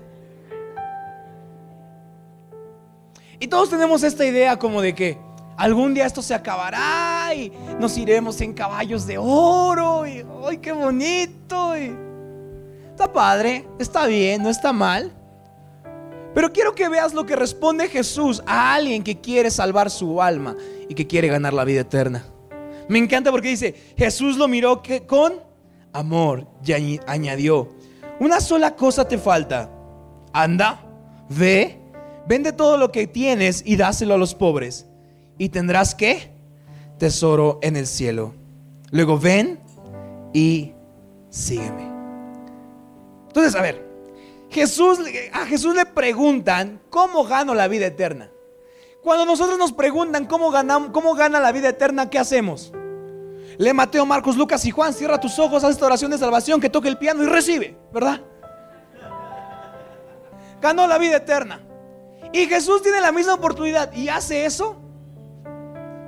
Y 3.40 3.48
todos 3.48 3.70
tenemos 3.70 4.04
esta 4.04 4.26
idea 4.26 4.58
como 4.58 4.82
de 4.82 4.96
que 4.96 5.18
algún 5.58 5.94
día 5.94 6.06
esto 6.06 6.22
se 6.22 6.34
acabará 6.34 7.34
y 7.36 7.52
nos 7.80 7.98
iremos 7.98 8.40
en 8.42 8.54
caballos 8.54 9.06
de 9.06 9.18
oro 9.18 10.06
y 10.08 10.26
¡ay, 10.48 10.58
qué 10.58 10.72
bonito! 10.72 11.74
Está 11.74 13.12
padre, 13.12 13.68
está 13.80 14.08
bien, 14.08 14.44
no 14.44 14.50
está 14.50 14.72
mal. 14.72 15.12
Pero 16.34 16.52
quiero 16.52 16.76
que 16.76 16.90
veas 16.90 17.14
lo 17.14 17.26
que 17.26 17.36
responde 17.36 17.88
Jesús 17.88 18.44
a 18.46 18.74
alguien 18.74 19.04
que 19.04 19.20
quiere 19.22 19.50
salvar 19.50 19.90
su 19.90 20.22
alma 20.22 20.56
y 20.90 20.94
que 20.94 21.08
quiere 21.08 21.30
ganar 21.30 21.54
la 21.54 21.64
vida 21.64 21.82
eterna. 21.82 22.26
Me 22.88 23.00
encanta 23.00 23.32
porque 23.32 23.50
dice, 23.50 23.74
Jesús 23.98 24.38
lo 24.38 24.48
miró 24.48 24.82
con 25.08 25.34
amor 25.94 26.48
y 26.66 27.00
añadió, 27.08 27.70
una 28.20 28.40
sola 28.40 28.76
cosa 28.76 29.08
te 29.08 29.18
falta. 29.18 29.70
Anda, 30.34 30.82
ve, 31.30 31.80
vende 32.28 32.54
todo 32.54 32.78
lo 32.78 32.92
que 32.92 33.08
tienes 33.08 33.64
y 33.66 33.76
dáselo 33.76 34.14
a 34.14 34.18
los 34.18 34.36
pobres. 34.36 34.86
Y 35.38 35.50
tendrás 35.50 35.96
que 35.96 36.32
tesoro 36.98 37.60
en 37.62 37.76
el 37.76 37.88
cielo. 37.88 38.34
Luego 38.92 39.20
ven 39.20 39.60
y 40.34 40.72
sígueme. 41.30 41.92
Entonces, 43.28 43.56
a 43.56 43.62
ver, 43.62 43.86
Jesús, 44.50 45.00
a 45.34 45.46
Jesús 45.46 45.76
le 45.76 45.86
preguntan, 45.86 46.80
¿cómo 46.90 47.26
gano 47.26 47.54
la 47.54 47.68
vida 47.68 47.88
eterna? 47.88 48.30
Cuando 49.04 49.26
nosotros 49.26 49.60
nos 49.60 49.74
preguntan 49.74 50.26
cómo, 50.26 50.52
cómo 50.92 51.14
gana 51.14 51.40
la 51.40 51.52
vida 51.52 51.70
eterna, 51.70 52.10
¿qué 52.10 52.18
hacemos? 52.18 52.72
Lee 53.58 53.74
Mateo, 53.74 54.06
Marcos, 54.06 54.36
Lucas 54.38 54.66
y 54.66 54.72
Juan, 54.72 54.94
cierra 54.94 55.20
tus 55.20 55.38
ojos, 55.40 55.64
haz 55.64 55.72
esta 55.72 55.86
oración 55.86 56.12
de 56.12 56.18
salvación, 56.18 56.60
que 56.60 56.70
toque 56.70 56.88
el 56.88 56.98
piano 56.98 57.24
y 57.24 57.28
recibe, 57.28 57.78
¿verdad? 57.94 58.22
Ganó 60.62 60.88
la 60.88 60.98
vida 60.98 61.18
eterna. 61.18 61.65
Y 62.36 62.48
Jesús 62.48 62.82
tiene 62.82 63.00
la 63.00 63.14
misma 63.14 63.36
oportunidad 63.36 63.94
y 63.94 64.10
hace 64.10 64.46
eso. 64.46 64.76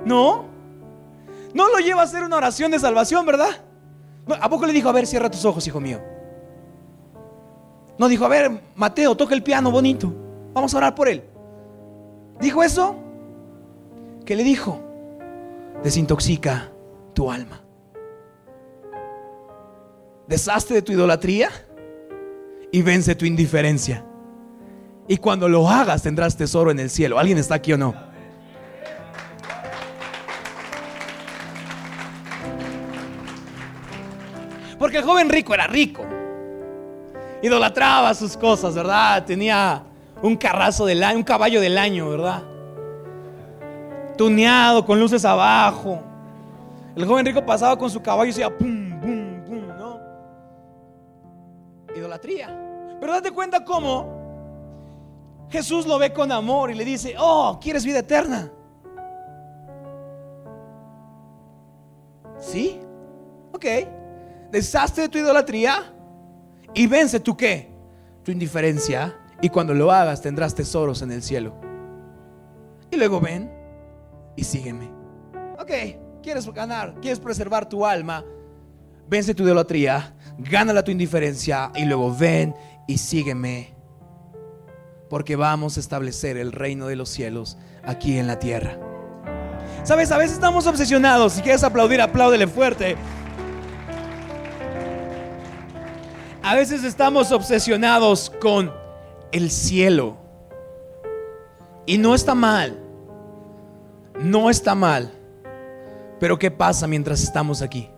No. 0.04 0.44
No 1.54 1.70
lo 1.70 1.78
lleva 1.78 2.02
a 2.02 2.04
hacer 2.04 2.22
una 2.22 2.36
oración 2.36 2.70
de 2.70 2.78
salvación, 2.78 3.24
¿verdad? 3.24 3.48
¿A 4.38 4.50
poco 4.50 4.66
le 4.66 4.74
dijo, 4.74 4.90
a 4.90 4.92
ver, 4.92 5.06
cierra 5.06 5.30
tus 5.30 5.46
ojos, 5.46 5.66
hijo 5.66 5.80
mío? 5.80 6.02
No 7.98 8.08
dijo, 8.08 8.26
a 8.26 8.28
ver, 8.28 8.60
Mateo, 8.76 9.16
toca 9.16 9.34
el 9.34 9.42
piano 9.42 9.70
bonito. 9.70 10.12
Vamos 10.52 10.74
a 10.74 10.76
orar 10.76 10.94
por 10.94 11.08
él. 11.08 11.24
¿Dijo 12.38 12.62
eso? 12.62 12.94
¿Qué 14.26 14.36
le 14.36 14.44
dijo? 14.44 14.78
Desintoxica 15.82 16.70
tu 17.14 17.30
alma. 17.30 17.62
Deshazte 20.26 20.74
de 20.74 20.82
tu 20.82 20.92
idolatría 20.92 21.48
y 22.70 22.82
vence 22.82 23.14
tu 23.14 23.24
indiferencia. 23.24 24.04
Y 25.08 25.16
cuando 25.16 25.48
lo 25.48 25.68
hagas 25.68 26.02
tendrás 26.02 26.36
tesoro 26.36 26.70
en 26.70 26.78
el 26.78 26.90
cielo. 26.90 27.18
¿Alguien 27.18 27.38
está 27.38 27.54
aquí 27.54 27.72
o 27.72 27.78
no? 27.78 27.94
Porque 34.78 34.98
el 34.98 35.04
joven 35.04 35.30
rico 35.30 35.54
era 35.54 35.66
rico. 35.66 36.04
Idolatraba 37.42 38.14
sus 38.14 38.36
cosas, 38.36 38.74
¿verdad? 38.74 39.24
Tenía 39.24 39.82
un 40.20 40.36
carrazo 40.36 40.84
del 40.84 41.02
año, 41.02 41.16
un 41.16 41.24
caballo 41.24 41.60
del 41.60 41.78
año, 41.78 42.10
¿verdad? 42.10 42.42
Tuneado, 44.18 44.84
con 44.84 45.00
luces 45.00 45.24
abajo. 45.24 46.02
El 46.94 47.06
joven 47.06 47.24
rico 47.24 47.44
pasaba 47.46 47.78
con 47.78 47.88
su 47.88 48.02
caballo 48.02 48.24
y 48.24 48.28
decía 48.28 48.50
pum, 48.56 49.00
pum, 49.00 49.42
pum, 49.46 49.68
¿no? 49.68 50.00
Idolatría. 51.96 52.96
Pero 53.00 53.12
date 53.12 53.30
cuenta 53.30 53.64
cómo 53.64 54.17
Jesús 55.50 55.86
lo 55.86 55.98
ve 55.98 56.12
con 56.12 56.30
amor 56.30 56.70
y 56.70 56.74
le 56.74 56.84
dice, 56.84 57.14
oh, 57.18 57.58
¿quieres 57.60 57.84
vida 57.84 58.00
eterna? 58.00 58.50
¿Sí? 62.38 62.80
Ok. 63.52 63.64
Deshazte 64.50 65.02
de 65.02 65.08
tu 65.08 65.18
idolatría 65.18 65.92
y 66.74 66.86
vence 66.86 67.20
tu 67.20 67.36
qué? 67.36 67.70
Tu 68.24 68.30
indiferencia. 68.30 69.16
Y 69.40 69.48
cuando 69.48 69.72
lo 69.74 69.90
hagas 69.92 70.20
tendrás 70.20 70.54
tesoros 70.54 71.02
en 71.02 71.12
el 71.12 71.22
cielo. 71.22 71.54
Y 72.90 72.96
luego 72.96 73.20
ven 73.20 73.50
y 74.36 74.44
sígueme. 74.44 74.90
Ok, 75.58 75.70
quieres 76.22 76.46
ganar, 76.52 76.94
quieres 77.00 77.20
preservar 77.20 77.68
tu 77.68 77.84
alma. 77.84 78.24
Vence 79.08 79.34
tu 79.34 79.44
idolatría, 79.44 80.14
gánala 80.38 80.82
tu 80.82 80.90
indiferencia 80.90 81.70
y 81.74 81.84
luego 81.84 82.14
ven 82.14 82.54
y 82.86 82.98
sígueme. 82.98 83.77
Porque 85.08 85.36
vamos 85.36 85.76
a 85.76 85.80
establecer 85.80 86.36
el 86.36 86.52
reino 86.52 86.86
de 86.86 86.96
los 86.96 87.08
cielos 87.08 87.56
aquí 87.84 88.18
en 88.18 88.26
la 88.26 88.38
tierra. 88.38 88.78
Sabes, 89.84 90.12
a 90.12 90.18
veces 90.18 90.34
estamos 90.34 90.66
obsesionados. 90.66 91.32
Si 91.34 91.42
quieres 91.42 91.64
aplaudir, 91.64 92.00
apláudele 92.00 92.46
fuerte. 92.46 92.96
A 96.42 96.54
veces 96.54 96.84
estamos 96.84 97.32
obsesionados 97.32 98.30
con 98.40 98.72
el 99.32 99.50
cielo. 99.50 100.16
Y 101.86 101.98
no 101.98 102.14
está 102.14 102.34
mal. 102.34 102.78
No 104.18 104.50
está 104.50 104.74
mal. 104.74 105.12
Pero 106.20 106.38
¿qué 106.38 106.50
pasa 106.50 106.86
mientras 106.86 107.22
estamos 107.22 107.62
aquí? 107.62 107.90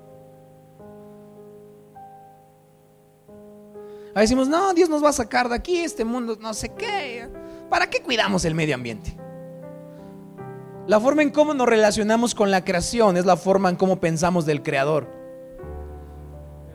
A 4.14 4.20
veces 4.20 4.36
decimos, 4.36 4.48
no, 4.48 4.74
Dios 4.74 4.88
nos 4.88 5.04
va 5.04 5.10
a 5.10 5.12
sacar 5.12 5.48
de 5.48 5.54
aquí, 5.54 5.78
este 5.78 6.04
mundo, 6.04 6.36
no 6.40 6.52
sé 6.52 6.70
qué. 6.70 7.28
¿Para 7.68 7.88
qué 7.88 8.02
cuidamos 8.02 8.44
el 8.44 8.56
medio 8.56 8.74
ambiente? 8.74 9.16
La 10.88 10.98
forma 10.98 11.22
en 11.22 11.30
cómo 11.30 11.54
nos 11.54 11.68
relacionamos 11.68 12.34
con 12.34 12.50
la 12.50 12.64
creación 12.64 13.16
es 13.16 13.24
la 13.24 13.36
forma 13.36 13.68
en 13.68 13.76
cómo 13.76 14.00
pensamos 14.00 14.46
del 14.46 14.64
Creador. 14.64 15.06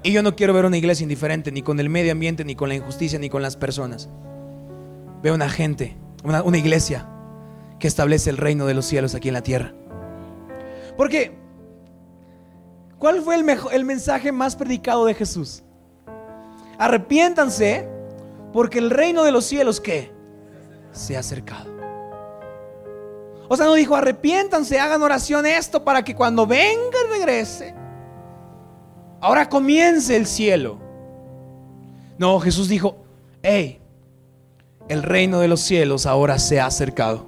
Y 0.04 0.14
yo 0.14 0.24
no 0.24 0.38
quiero 0.38 0.54
ver 0.54 0.64
una 0.64 0.78
iglesia 0.78 1.04
indiferente 1.04 1.52
ni 1.52 1.62
con 1.62 1.82
el 1.82 1.90
medio 1.90 2.14
ambiente, 2.14 2.46
ni 2.46 2.56
con 2.56 2.70
la 2.70 2.76
injusticia, 2.76 3.20
ni 3.20 3.30
con 3.30 3.42
las 3.42 3.58
personas. 3.58 4.08
Veo 5.22 5.36
una 5.36 5.50
gente, 5.50 5.98
una, 6.24 6.58
iglesia 6.58 7.10
que 7.80 7.88
establece 7.88 8.30
el 8.30 8.38
reino 8.38 8.66
de 8.66 8.76
los 8.76 8.86
cielos 8.86 9.14
aquí 9.14 9.28
en 9.28 9.34
la 9.34 9.42
tierra. 9.42 9.74
Porque, 10.96 11.34
¿cuál 12.98 13.22
fue 13.22 13.36
el, 13.36 13.46
el 13.74 13.84
mensaje 13.84 14.32
más 14.32 14.56
predicado 14.56 15.06
de 15.06 15.14
Jesús? 15.16 15.65
Arrepiéntanse 16.78 17.88
porque 18.54 18.80
el 18.80 18.90
reino 18.90 19.24
de 19.24 19.32
los 19.32 19.46
cielos, 19.46 19.82
¿qué? 19.82 20.12
Se 20.92 21.16
ha 21.18 21.20
acercado. 21.20 21.76
O 23.48 23.56
sea, 23.56 23.66
no 23.66 23.76
dijo, 23.76 23.96
arrepiéntanse, 23.96 24.80
hagan 24.80 25.04
oración 25.04 25.46
esto 25.46 25.84
para 25.84 26.04
que 26.04 26.16
cuando 26.16 26.48
venga 26.48 26.98
regrese, 27.10 27.76
ahora 29.22 29.48
comience 29.48 30.16
el 30.16 30.26
cielo. 30.26 30.80
No, 32.18 32.40
Jesús 32.40 32.70
dijo, 32.70 32.98
hey, 33.44 33.80
el 34.88 35.04
reino 35.04 35.40
de 35.40 35.48
los 35.48 35.62
cielos 35.62 36.06
ahora 36.06 36.40
se 36.40 36.60
ha 36.60 36.66
acercado. 36.66 37.26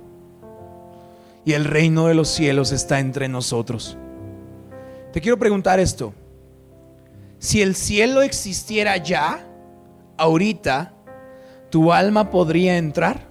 Y 1.45 1.53
el 1.53 1.65
reino 1.65 2.07
de 2.07 2.13
los 2.13 2.29
cielos 2.29 2.71
está 2.71 2.99
entre 2.99 3.27
nosotros. 3.27 3.97
Te 5.13 5.21
quiero 5.21 5.37
preguntar 5.37 5.79
esto. 5.79 6.13
Si 7.39 7.61
el 7.61 7.75
cielo 7.75 8.21
existiera 8.21 8.97
ya, 8.97 9.45
ahorita, 10.17 10.93
¿tu 11.69 11.93
alma 11.93 12.31
podría 12.31 12.77
entrar? 12.77 13.25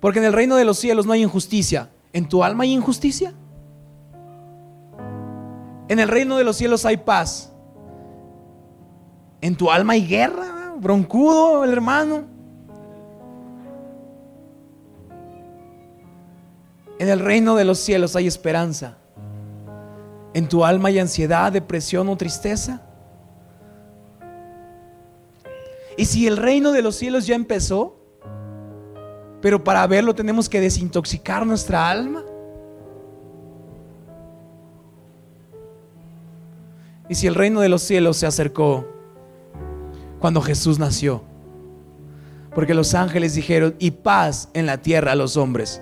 Porque 0.00 0.20
en 0.20 0.26
el 0.26 0.32
reino 0.32 0.56
de 0.56 0.64
los 0.64 0.78
cielos 0.78 1.06
no 1.06 1.12
hay 1.12 1.22
injusticia, 1.22 1.90
¿En 2.12 2.28
tu 2.28 2.42
alma 2.42 2.64
hay 2.64 2.72
injusticia? 2.72 3.34
En 5.88 5.98
el 5.98 6.08
reino 6.08 6.36
de 6.36 6.44
los 6.44 6.56
cielos 6.56 6.84
hay 6.84 6.96
paz. 6.96 7.52
En 9.40 9.56
tu 9.56 9.70
alma 9.70 9.92
hay 9.92 10.06
guerra, 10.06 10.74
broncudo 10.78 11.64
el 11.64 11.72
hermano. 11.72 12.24
En 16.98 17.08
el 17.08 17.20
reino 17.20 17.54
de 17.54 17.64
los 17.64 17.78
cielos 17.78 18.16
hay 18.16 18.26
esperanza. 18.26 18.96
En 20.34 20.48
tu 20.48 20.64
alma 20.64 20.88
hay 20.88 20.98
ansiedad, 20.98 21.52
depresión 21.52 22.08
o 22.08 22.16
tristeza. 22.16 22.82
Y 25.96 26.04
si 26.04 26.26
el 26.26 26.36
reino 26.36 26.72
de 26.72 26.82
los 26.82 26.96
cielos 26.96 27.26
ya 27.26 27.34
empezó, 27.34 27.96
pero 29.40 29.62
para 29.62 29.86
verlo 29.86 30.14
tenemos 30.14 30.48
que 30.48 30.60
desintoxicar 30.60 31.46
nuestra 31.46 31.88
alma. 31.88 32.24
Y 37.08 37.14
si 37.14 37.26
el 37.26 37.34
reino 37.34 37.60
de 37.60 37.68
los 37.68 37.82
cielos 37.82 38.16
se 38.16 38.26
acercó 38.26 38.86
cuando 40.18 40.42
Jesús 40.42 40.78
nació, 40.78 41.22
porque 42.54 42.74
los 42.74 42.94
ángeles 42.94 43.34
dijeron, 43.34 43.76
y 43.78 43.92
paz 43.92 44.48
en 44.52 44.66
la 44.66 44.78
tierra 44.78 45.12
a 45.12 45.16
los 45.16 45.36
hombres. 45.36 45.80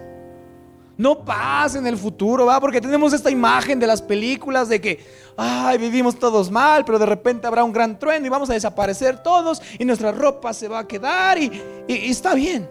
No 0.97 1.25
paz 1.25 1.75
en 1.75 1.87
el 1.87 1.97
futuro, 1.97 2.47
va, 2.47 2.59
porque 2.59 2.81
tenemos 2.81 3.13
esta 3.13 3.31
imagen 3.31 3.79
de 3.79 3.87
las 3.87 4.01
películas 4.01 4.69
de 4.69 4.81
que, 4.81 5.05
ay, 5.37 5.77
vivimos 5.77 6.19
todos 6.19 6.51
mal, 6.51 6.85
pero 6.85 6.99
de 6.99 7.07
repente 7.07 7.47
habrá 7.47 7.65
un 7.65 7.73
gran 7.73 7.99
trueno 7.99 8.27
y 8.27 8.31
vamos 8.31 8.49
a 8.49 8.55
desaparecer 8.55 9.23
todos 9.23 9.61
y 9.79 9.85
nuestra 9.85 10.11
ropa 10.13 10.55
se 10.55 10.69
va 10.69 10.81
a 10.81 10.87
quedar 10.87 11.37
y, 11.39 11.63
y 11.87 12.11
está 12.11 12.35
bien. 12.35 12.69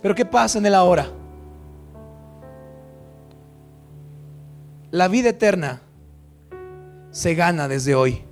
Pero 0.00 0.14
¿qué 0.14 0.24
pasa 0.24 0.58
en 0.58 0.66
el 0.66 0.74
ahora? 0.74 1.10
La 4.90 5.08
vida 5.08 5.30
eterna 5.30 5.80
se 7.10 7.34
gana 7.34 7.66
desde 7.66 7.96
hoy. 7.96 8.22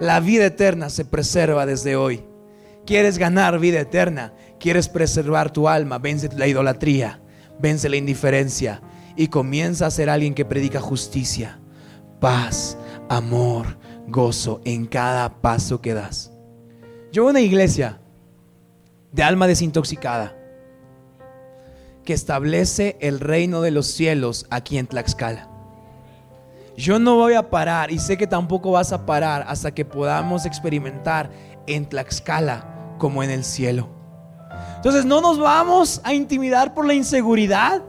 La 0.00 0.20
vida 0.20 0.46
eterna 0.46 0.88
se 0.90 1.04
preserva 1.04 1.66
desde 1.66 1.96
hoy. 1.96 2.22
¿Quieres 2.86 3.18
ganar 3.18 3.58
vida 3.58 3.80
eterna? 3.80 4.32
¿Quieres 4.60 4.88
preservar 4.88 5.50
tu 5.50 5.68
alma? 5.68 5.98
Vence 5.98 6.30
la 6.36 6.46
idolatría, 6.46 7.20
vence 7.58 7.88
la 7.88 7.96
indiferencia 7.96 8.82
y 9.16 9.28
comienza 9.28 9.86
a 9.86 9.90
ser 9.90 10.10
alguien 10.10 10.34
que 10.34 10.44
predica 10.44 10.80
justicia, 10.80 11.58
paz, 12.20 12.76
amor, 13.08 13.78
gozo 14.08 14.60
en 14.64 14.86
cada 14.86 15.40
paso 15.40 15.80
que 15.80 15.94
das. 15.94 16.32
Yo 17.12 17.26
una 17.26 17.40
iglesia 17.40 17.98
de 19.12 19.22
alma 19.22 19.46
desintoxicada 19.46 20.36
que 22.04 22.12
establece 22.12 22.96
el 23.00 23.20
reino 23.20 23.62
de 23.62 23.70
los 23.70 23.86
cielos 23.86 24.46
aquí 24.50 24.78
en 24.78 24.86
Tlaxcala. 24.86 25.48
Yo 26.76 26.98
no 26.98 27.16
voy 27.16 27.34
a 27.34 27.50
parar 27.50 27.90
y 27.90 27.98
sé 27.98 28.18
que 28.18 28.26
tampoco 28.26 28.72
vas 28.72 28.92
a 28.92 29.06
parar 29.06 29.44
hasta 29.48 29.72
que 29.72 29.84
podamos 29.84 30.44
experimentar 30.44 31.30
en 31.66 31.86
Tlaxcala 31.86 32.94
como 32.98 33.22
en 33.22 33.30
el 33.30 33.44
cielo. 33.44 33.95
Entonces 34.76 35.04
no 35.04 35.20
nos 35.20 35.38
vamos 35.38 36.00
a 36.04 36.14
intimidar 36.14 36.74
por 36.74 36.86
la 36.86 36.94
inseguridad. 36.94 37.82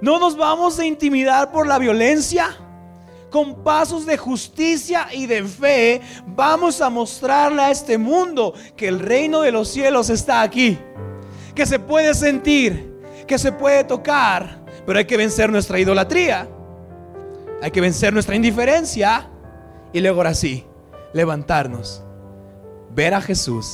No 0.00 0.18
nos 0.18 0.36
vamos 0.36 0.78
a 0.78 0.84
intimidar 0.84 1.50
por 1.52 1.66
la 1.66 1.78
violencia. 1.78 2.56
Con 3.30 3.64
pasos 3.64 4.06
de 4.06 4.16
justicia 4.16 5.08
y 5.12 5.26
de 5.26 5.42
fe 5.42 6.00
vamos 6.26 6.80
a 6.80 6.88
mostrarle 6.88 7.62
a 7.62 7.70
este 7.70 7.98
mundo 7.98 8.54
que 8.76 8.86
el 8.86 9.00
reino 9.00 9.40
de 9.40 9.50
los 9.50 9.68
cielos 9.68 10.08
está 10.08 10.42
aquí. 10.42 10.78
Que 11.54 11.66
se 11.66 11.78
puede 11.78 12.14
sentir, 12.14 12.94
que 13.26 13.38
se 13.38 13.50
puede 13.50 13.82
tocar, 13.84 14.60
pero 14.86 14.98
hay 14.98 15.04
que 15.04 15.16
vencer 15.16 15.50
nuestra 15.50 15.80
idolatría. 15.80 16.48
Hay 17.60 17.70
que 17.70 17.80
vencer 17.80 18.12
nuestra 18.12 18.36
indiferencia 18.36 19.28
y 19.92 20.00
luego 20.00 20.18
ahora 20.18 20.34
sí, 20.34 20.66
levantarnos, 21.12 22.02
ver 22.94 23.14
a 23.14 23.20
Jesús 23.20 23.72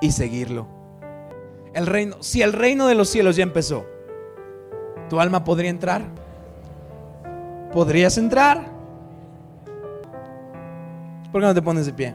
y 0.00 0.12
seguirlo. 0.12 0.77
Si 2.20 2.42
el 2.42 2.52
reino 2.52 2.86
de 2.86 2.94
los 2.94 3.08
cielos 3.08 3.36
ya 3.36 3.42
empezó, 3.42 3.86
¿tu 5.08 5.20
alma 5.20 5.44
podría 5.44 5.70
entrar? 5.70 6.02
¿Podrías 7.72 8.18
entrar? 8.18 8.66
¿Por 11.30 11.40
qué 11.40 11.46
no 11.46 11.54
te 11.54 11.62
pones 11.62 11.86
de 11.86 11.92
pie? 11.92 12.14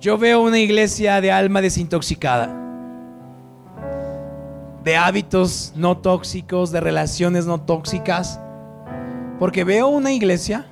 Yo 0.00 0.18
veo 0.18 0.42
una 0.42 0.58
iglesia 0.58 1.20
de 1.20 1.32
alma 1.32 1.62
desintoxicada 1.62 2.64
de 4.84 4.96
hábitos 4.96 5.72
no 5.74 5.96
tóxicos, 5.96 6.70
de 6.70 6.80
relaciones 6.80 7.46
no 7.46 7.60
tóxicas. 7.62 8.38
Porque 9.38 9.64
veo 9.64 9.88
una 9.88 10.12
iglesia 10.12 10.66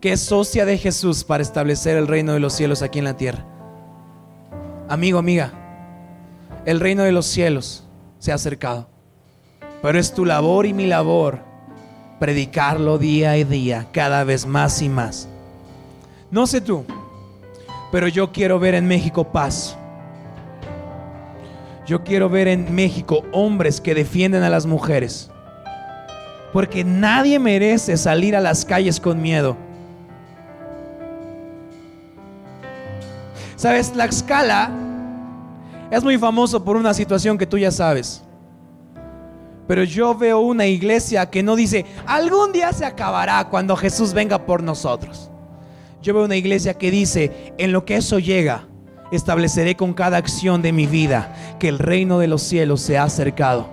que 0.00 0.12
es 0.12 0.20
socia 0.20 0.64
de 0.64 0.78
Jesús 0.78 1.24
para 1.24 1.42
establecer 1.42 1.96
el 1.96 2.06
reino 2.06 2.32
de 2.32 2.40
los 2.40 2.52
cielos 2.52 2.82
aquí 2.82 2.98
en 2.98 3.04
la 3.06 3.16
tierra. 3.16 3.44
Amigo, 4.88 5.18
amiga, 5.18 5.52
el 6.64 6.80
reino 6.80 7.02
de 7.02 7.12
los 7.12 7.26
cielos 7.26 7.84
se 8.18 8.32
ha 8.32 8.34
acercado. 8.34 8.88
Pero 9.82 9.98
es 9.98 10.12
tu 10.12 10.24
labor 10.24 10.66
y 10.66 10.74
mi 10.74 10.86
labor 10.86 11.40
predicarlo 12.18 12.98
día 12.98 13.36
y 13.36 13.44
día, 13.44 13.88
cada 13.92 14.24
vez 14.24 14.46
más 14.46 14.80
y 14.82 14.88
más. 14.88 15.28
No 16.30 16.46
sé 16.46 16.60
tú, 16.60 16.84
pero 17.92 18.08
yo 18.08 18.32
quiero 18.32 18.58
ver 18.58 18.74
en 18.74 18.86
México 18.86 19.24
paz. 19.24 19.76
Yo 21.86 22.02
quiero 22.02 22.28
ver 22.28 22.48
en 22.48 22.74
México 22.74 23.22
hombres 23.32 23.80
que 23.80 23.94
defienden 23.94 24.42
a 24.42 24.50
las 24.50 24.66
mujeres. 24.66 25.30
Porque 26.52 26.82
nadie 26.82 27.38
merece 27.38 27.96
salir 27.96 28.34
a 28.34 28.40
las 28.40 28.64
calles 28.64 28.98
con 28.98 29.22
miedo. 29.22 29.56
Sabes, 33.56 33.96
la 33.96 34.04
escala 34.04 34.70
es 35.90 36.04
muy 36.04 36.18
famoso 36.18 36.62
por 36.62 36.76
una 36.76 36.92
situación 36.92 37.38
que 37.38 37.46
tú 37.46 37.58
ya 37.58 37.70
sabes. 37.70 38.22
Pero 39.66 39.82
yo 39.82 40.14
veo 40.14 40.40
una 40.40 40.66
iglesia 40.66 41.28
que 41.28 41.42
no 41.42 41.56
dice, 41.56 41.86
algún 42.06 42.52
día 42.52 42.72
se 42.72 42.84
acabará 42.84 43.48
cuando 43.48 43.74
Jesús 43.76 44.12
venga 44.12 44.44
por 44.44 44.62
nosotros. 44.62 45.30
Yo 46.02 46.14
veo 46.14 46.24
una 46.24 46.36
iglesia 46.36 46.74
que 46.74 46.90
dice, 46.90 47.54
en 47.58 47.72
lo 47.72 47.84
que 47.84 47.96
eso 47.96 48.18
llega, 48.18 48.68
estableceré 49.10 49.74
con 49.74 49.94
cada 49.94 50.18
acción 50.18 50.62
de 50.62 50.72
mi 50.72 50.86
vida 50.86 51.34
que 51.58 51.68
el 51.68 51.78
reino 51.78 52.18
de 52.18 52.28
los 52.28 52.42
cielos 52.42 52.82
se 52.82 52.98
ha 52.98 53.04
acercado. 53.04 53.68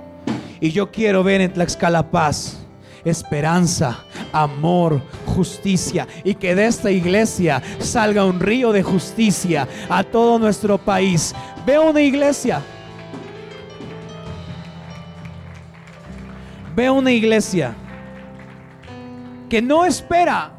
Y 0.59 0.71
yo 0.71 0.91
quiero 0.91 1.23
ver 1.23 1.41
en 1.41 1.51
Tlaxcala 1.53 2.09
paz, 2.09 2.62
esperanza, 3.05 4.05
amor, 4.31 5.01
justicia 5.25 6.07
y 6.23 6.35
que 6.35 6.55
de 6.55 6.65
esta 6.65 6.91
iglesia 6.91 7.61
salga 7.79 8.25
un 8.25 8.39
río 8.39 8.71
de 8.71 8.83
justicia 8.83 9.67
a 9.89 10.03
todo 10.03 10.39
nuestro 10.39 10.77
país. 10.77 11.33
Veo 11.65 11.89
una 11.89 12.01
iglesia. 12.01 12.61
Veo 16.75 16.93
una 16.93 17.11
iglesia 17.11 17.75
que 19.49 19.61
no 19.61 19.85
espera 19.85 20.51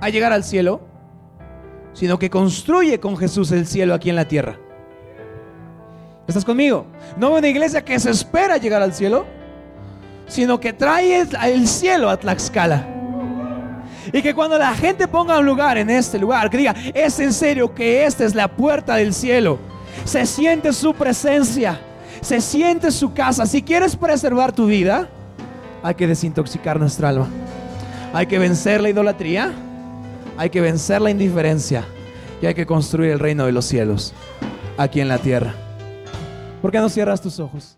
a 0.00 0.08
llegar 0.08 0.32
al 0.32 0.44
cielo, 0.44 0.80
sino 1.92 2.18
que 2.18 2.30
construye 2.30 3.00
con 3.00 3.16
Jesús 3.16 3.52
el 3.52 3.66
cielo 3.66 3.92
aquí 3.92 4.08
en 4.08 4.16
la 4.16 4.26
tierra. 4.26 4.58
¿Estás 6.26 6.44
conmigo? 6.44 6.86
No 7.16 7.34
una 7.34 7.48
iglesia 7.48 7.84
que 7.84 7.98
se 7.98 8.10
espera 8.10 8.58
llegar 8.58 8.82
al 8.82 8.94
cielo, 8.94 9.26
sino 10.28 10.60
que 10.60 10.72
trae 10.72 11.26
el 11.44 11.66
cielo 11.66 12.10
a 12.10 12.16
Tlaxcala. 12.16 12.86
Y 14.12 14.22
que 14.22 14.34
cuando 14.34 14.58
la 14.58 14.74
gente 14.74 15.06
ponga 15.06 15.38
un 15.38 15.44
lugar 15.44 15.76
en 15.76 15.90
este 15.90 16.18
lugar, 16.18 16.48
que 16.48 16.56
diga, 16.56 16.74
es 16.94 17.18
en 17.20 17.32
serio 17.32 17.74
que 17.74 18.04
esta 18.04 18.24
es 18.24 18.34
la 18.34 18.48
puerta 18.48 18.94
del 18.94 19.12
cielo, 19.12 19.58
se 20.04 20.24
siente 20.24 20.72
su 20.72 20.94
presencia, 20.94 21.78
se 22.20 22.40
siente 22.40 22.90
su 22.90 23.12
casa. 23.12 23.44
Si 23.44 23.62
quieres 23.62 23.96
preservar 23.96 24.52
tu 24.52 24.66
vida, 24.66 25.08
hay 25.82 25.94
que 25.94 26.06
desintoxicar 26.06 26.78
nuestra 26.78 27.10
alma. 27.10 27.28
Hay 28.14 28.26
que 28.26 28.38
vencer 28.38 28.80
la 28.80 28.88
idolatría 28.88 29.52
hay 30.38 30.50
que 30.50 30.60
vencer 30.60 31.02
la 31.02 31.10
indiferencia 31.10 31.84
y 32.40 32.46
hay 32.46 32.54
que 32.54 32.64
construir 32.64 33.10
el 33.10 33.18
reino 33.18 33.44
de 33.44 33.52
los 33.52 33.64
cielos 33.64 34.14
aquí 34.76 35.00
en 35.00 35.08
la 35.08 35.18
tierra. 35.18 35.52
¿Por 36.62 36.70
qué 36.70 36.78
no 36.78 36.88
cierras 36.88 37.20
tus 37.20 37.40
ojos? 37.40 37.77